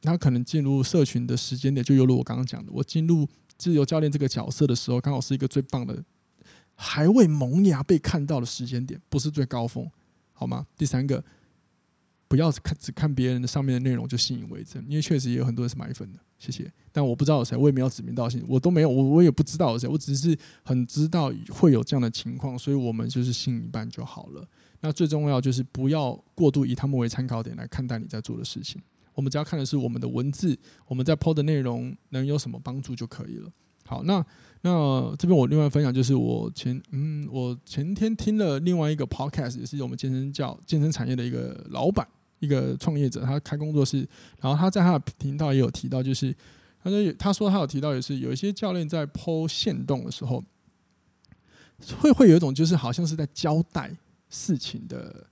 [0.02, 3.28] 他可能进入社群的时间点，就犹如我刚刚讲的，我进入
[3.58, 6.04] 自由教练这个角色的时候，刚好是一个最棒的。
[6.76, 9.90] 还未萌芽被看到的时间点，不是最高峰，
[10.34, 10.66] 好吗？
[10.78, 11.24] 第三个，
[12.28, 16.72] 不要看只看别人的上面的内容就信以为真，因为确实也有很多人是买粉的，谢谢。
[16.92, 24.48] 但我不知道有谁，我也没有指名道姓，我都没有，我我也不知道有谁，我只是很知道会有这样的情况，所以我们就是信一半就好了。
[24.82, 28.82] 那最重要就是不要过度以他们为参考点来看待你在做的事情，
[29.14, 30.58] 我们只要看的是我们的文字，
[30.88, 33.52] 我们在 PO 的内容能有什么帮助就可以了。
[33.86, 34.26] 好，那。
[34.66, 42.08] 那这边我另外分享就是我前嗯，我前天听了另外一个 podcast，也是我们健身教健身产业的一个老板，
[42.40, 44.08] 一个创业者，他开工作室，
[44.40, 46.34] 然后他在他的频道也有提到，就是
[46.82, 50.42] 他说他说他有提到也是有一些教练在剖线动的时候，
[52.00, 53.92] 会会有一种就是好像是在交代
[54.30, 55.28] 事情的。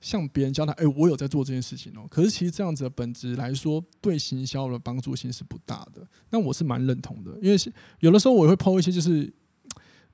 [0.00, 2.06] 向别人交代，哎，我有在做这件事情哦。
[2.10, 6.06] 可是其实这样子的本质来说，对行销的帮助性是不大的。
[6.30, 7.56] 那我是蛮认同的，因为
[8.00, 9.32] 有的时候我也会抛一些，就是，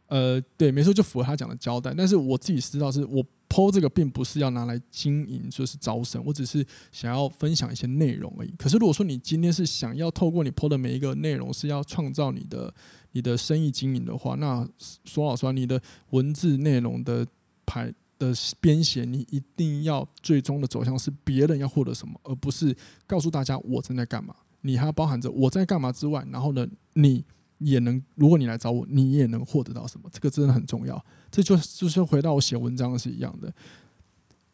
[0.07, 1.93] 呃，对，没错，就符合他讲的交代。
[1.97, 8.55] 但是我自己知道，是我抛这个并不是要拿来经营，就是招生，我只是想要分享一些内容而已。
[8.57, 12.72] 可是如果说你今天是想要透过你抛的每一个内容是要创造你的
[13.11, 14.66] 你的生意经营的话，那
[15.05, 17.26] 说老实话，你的文字内容的
[17.66, 17.93] 排。
[18.27, 24.35] 的编写，你一定要最终的走向是别人要获得什么，而不是告诉大家我正在干嘛。
[24.61, 27.25] 你还要包含着我在干嘛之外，然后呢，你
[27.59, 30.09] 也能，如果你来找我，你也能获得到什么。
[30.12, 31.05] 这个真的很重要。
[31.31, 33.53] 这就就是回到我写文章是一样的。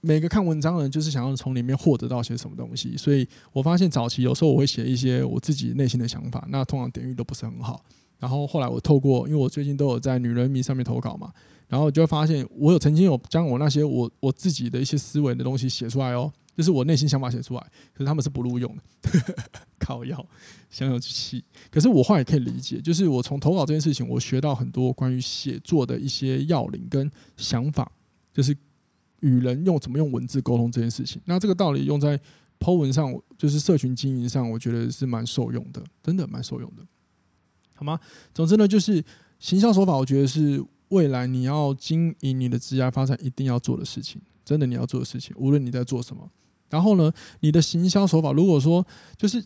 [0.00, 2.96] 每个看文章的人就是想要从里面获得到些什么东西。
[2.96, 7.84] 所以我发现早期有时候我会写一些我自己内心的想法，那通常点阅都不是很好。
[8.18, 11.32] 然后后来我透过，因为我最近都有在女人迷上面投稿嘛。
[11.68, 17.60] 然后就会发现，我有曾经有将我那些我我自己的一些思维的东西写出来哦，就是我内心想法写出来，
[17.92, 19.34] 可是他们是不录用的，
[19.78, 20.26] 靠腰，
[20.70, 21.44] 想有气。
[21.70, 27.92] 可是我话也可以理解，就是我从投稿这件事情，我学到很多关于写作的一些要领跟想法，
[28.32, 28.56] 就是
[29.20, 31.20] 与人用怎么用文字沟通这件事情。
[31.26, 32.18] 那这个道理用在
[32.58, 36.82] Po 文上，就是社群经营上，我觉得是蛮受用的，真的蛮受用的，
[37.78, 37.98] 好吗？
[38.34, 39.02] 总之呢，就是
[39.38, 40.62] 行销手法，我觉得是。
[40.90, 46.26] 未来你要经营你的职业发展，一定要做的事情，真的你要做的事情，无论你在做什么。
[46.70, 48.82] 然后呢，你的行销手法，如果说
[49.14, 49.38] 就是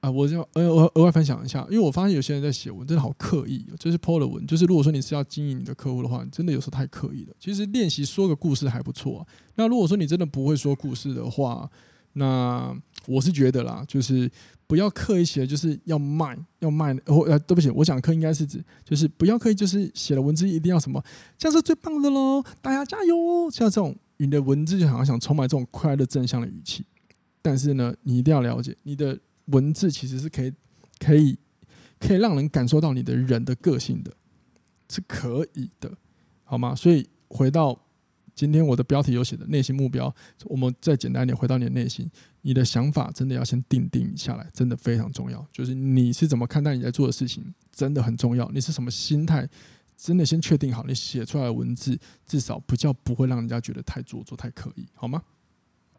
[0.00, 7.34] 啊，我就额额额外分享一下，因为我发现有些人在写文，真的好刻意，就是 po 的文，就是如果说你是要经营你的客户的话，你真的有时候太刻意了。
[7.38, 9.28] 其实练习说个故事还不错。
[9.56, 11.68] 那如果说你真的不会说故事的话，
[12.14, 12.74] 那
[13.06, 14.30] 我是觉得啦，就是
[14.66, 16.92] 不要刻意写，就是要卖要卖。
[17.06, 21.02] 哦，呃，对不起，我讲刻应该是指，就是不要刻意，就是写的文字一定要什么，
[21.38, 23.50] 这样是最棒的喽，大家加油哦！
[23.50, 26.84] 像这种你的文字就好像想充满这种快乐正向的语气，
[27.40, 30.52] 但是呢，你一定要了解，你的文字其实是可以
[30.98, 31.38] 可以
[32.00, 34.12] 可以让人感受到你的人的个性的，
[34.90, 35.92] 是可以的，
[36.44, 36.74] 好吗？
[36.74, 37.78] 所以回到。
[38.34, 40.14] 今天我的标题有写的内心目标，
[40.44, 42.06] 我们再简单一点，回到你的内心，
[42.46, 45.44] 你的想法真的要先定定下来，真的非常重要。
[45.52, 48.48] 就是你是怎么看待你在做的事情，真的很重要。
[48.54, 49.48] 你是什么心态，
[49.96, 55.20] 真的先确定好，你写出来的文字至少不叫不会让人家觉得太做作、太刻意，好吗？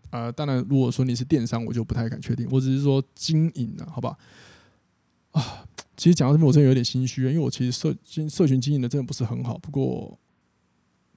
[0.10, 2.48] 啊、呃，当然，如果说你是电商，我就不太敢确定。
[2.50, 4.18] 我只是说经营的，好吧？
[5.32, 5.68] 啊，
[5.98, 10.18] 其实讲到这边，我真的有点心虚，因为我其实社经社群经营的真的不是很好，不过。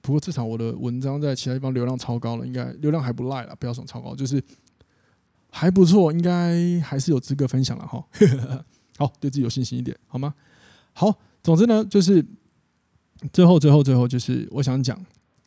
[0.03, 4.43] 不过至少我的文章在其他地方流量超高了，应该流量还不赖了，不要说超高，就是
[5.53, 8.03] 还不错，应该还是有资格分享了哈。
[8.97, 10.33] 好，对自己有信心一点，好吗？
[10.93, 12.25] 好，总之呢，就是
[13.33, 14.99] 最后、最后、最后，就是我想讲，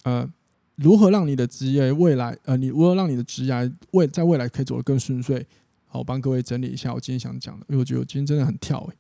[0.03, 0.29] 呃，
[0.77, 5.45] 如何让你的职业未来，呃，你如何让你的职业未在未来可以走得更顺遂？
[5.87, 8.97] 好，我帮各位整理一下我今天想讲的，因为我觉得我今天真的很跳诶、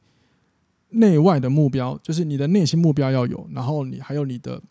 [0.99, 4.63] 内外的目标就是你的内心目标要有，然后你还有你的。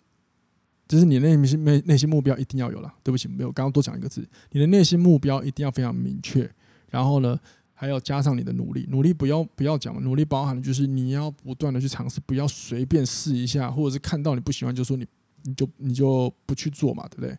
[0.94, 6.48] 就是你内心内内心目标一定要有了，对不起，没有刚刚多讲一个字，你的内心目标一定要非常明确，
[6.92, 7.36] 然后呢，
[7.74, 15.04] 还要加上你的努力，努力不要不要讲，努力包含的就是你要不断的去尝试，不要随便试一下，或者是看到你不喜欢就说你
[15.46, 17.36] 你就你就不去做嘛，对不对？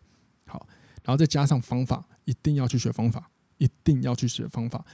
[0.47, 0.67] 好，
[1.05, 4.85] 然后再加上方法，一定要去学方法，一定要去学方法，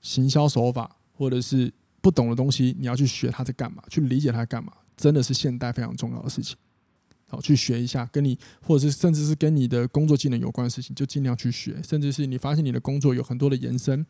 [0.00, 6.56] 行销手法或者是不懂的东西，你要去学它在干嘛，去理解它干嘛，真的是现代非常重要的事情。
[7.30, 11.76] 好，去学一下，跟你或者是甚至是跟你的工作技能有关的事情，就尽量去学。
[11.82, 14.04] 甚至是你发现你的工作有很多的延伸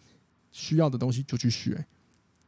[0.52, 1.84] 需要的东西，就去学，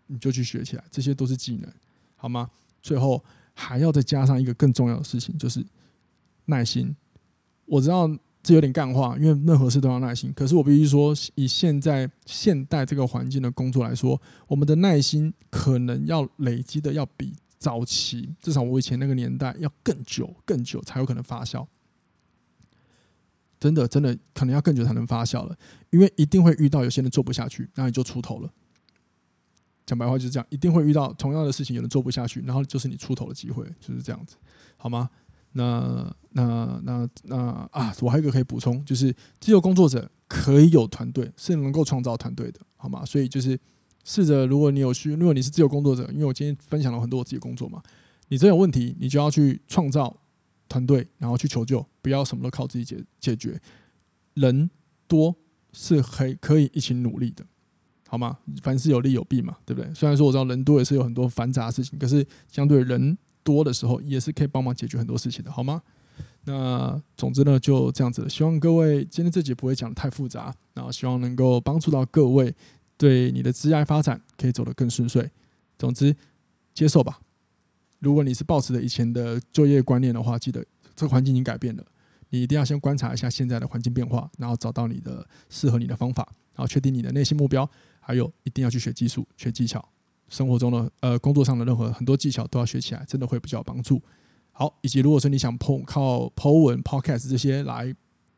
[0.06, 1.68] 你就去学起来，这些都是技能，
[2.14, 2.48] 好吗？
[2.80, 5.66] 最后还要再加上一个更重要的事情，就是
[6.44, 6.94] 耐心。
[7.66, 8.08] 我知道
[8.42, 10.32] 这有点干话，因为任何事都要耐心。
[10.34, 17.34] 可是我必须说，以现在现代这个环境的工作来说，我们的耐心可能要累积的要比。
[17.60, 21.64] 早期至少我以前那个年代要更久更久才有可能发酵，
[23.60, 25.54] 真的真的可能要更久才能发酵了，
[25.90, 28.50] 因为一定会遇到有些人做不下去，那你就出头了。
[29.84, 34.36] 讲白话就是这样，一定会遇到同样的事情，有人做不下去，然后就是你出头的机会，就是这样子，
[34.78, 35.10] 好吗？
[35.52, 37.36] 那那那那
[37.72, 43.04] 啊，我还有一个可以补充，就是自由工作者可以有团队，是能够创造团队的，好吗？
[43.04, 43.60] 所以就是。
[44.04, 47.82] 试着，如果你有需，如果你是自由工作者，因为我今天分享了很多我自己工作嘛，
[48.28, 50.16] 你真有问题，你就要去创造
[50.68, 53.60] 团队，然后去求救，不要什么都靠自己解解决。
[54.34, 54.70] 人
[55.06, 55.34] 多
[55.72, 57.44] 是可以可以一起努力的，
[58.08, 58.38] 好吗？
[58.62, 59.92] 凡事有利有弊嘛，对不对？
[59.94, 65.82] 虽然说我知道人多也是有很多繁杂的事情，可是相对人多的时候，也是可以帮忙解决很多事情的，好吗？
[66.44, 68.26] 那总之呢，就这样子。
[68.28, 72.54] 希望各位今天这集不会讲得太复杂，然后希望能够帮助到各位。
[73.00, 75.30] 对你的职业发展可以走得更顺遂。
[75.78, 76.14] 总之，
[76.74, 77.18] 接受吧。
[77.98, 80.62] 如果你是抱持着以前的就业观念的话，记得
[80.94, 81.84] 这个环境已经改变了，
[82.28, 87.66] 你一定要先观察一下现在的环境变化，然后找到你的适合你的方法，然后确定你的内心目标，
[88.00, 89.82] 还有一定要去学技术、学技巧。
[90.28, 94.02] 生活中的呃工作上的任何很多技巧都要学起来，真的会比较有帮助。
[94.52, 97.94] 好，以及如果说你想碰靠 po 文、podcast 这些来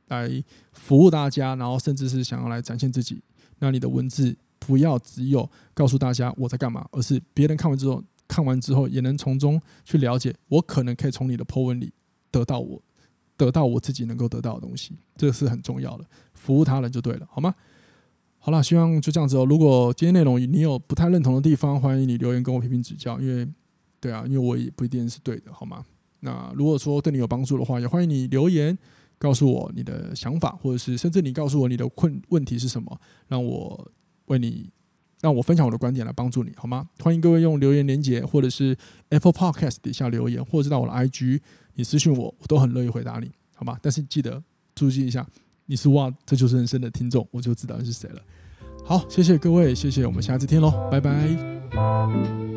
[0.07, 3.21] 来服务大家，然后甚至是想要来展现自己，
[3.59, 4.37] 那你的文字。
[4.65, 11.93] 不要只有告诉大家我在干嘛，而是别人看完之后，看完之后也能从中去了解，我可能可以从你的 po 文里
[12.31, 12.81] 得到我
[13.37, 17.53] 得到我自己能够得到的东西，这个是很重要的，服务他人就对了，好吗？
[18.39, 19.45] 好了，希望就这样子哦。
[19.45, 23.49] 如果今天内容你有不太认同的地方，欢迎你留言跟我批评指教，因为
[24.01, 25.85] 对啊，因为我也不一定是对的，好吗？
[26.21, 28.77] 那如果说对你有帮助的话，也欢迎你留言
[29.19, 33.91] 告诉我你的想法，或者是甚至你告诉我你的困问题是什么，让我。
[34.27, 34.71] 为你
[35.21, 36.89] 让我分享我的观点来帮助你，好吗？
[37.01, 38.77] 欢迎各位用留言连接，或者是
[39.11, 41.41] Apple Podcast 底下留言，或者是到我的 IG，
[41.75, 43.79] 你私信我，我都很乐意回答你，好吗？
[43.81, 44.43] 但是记得
[44.75, 45.27] 注意一下，
[45.67, 48.21] 你是哇，这就是人生的听众，我就知道你是谁了。
[48.85, 52.52] 好，谢谢各位，谢谢，我们下次见喽，拜拜。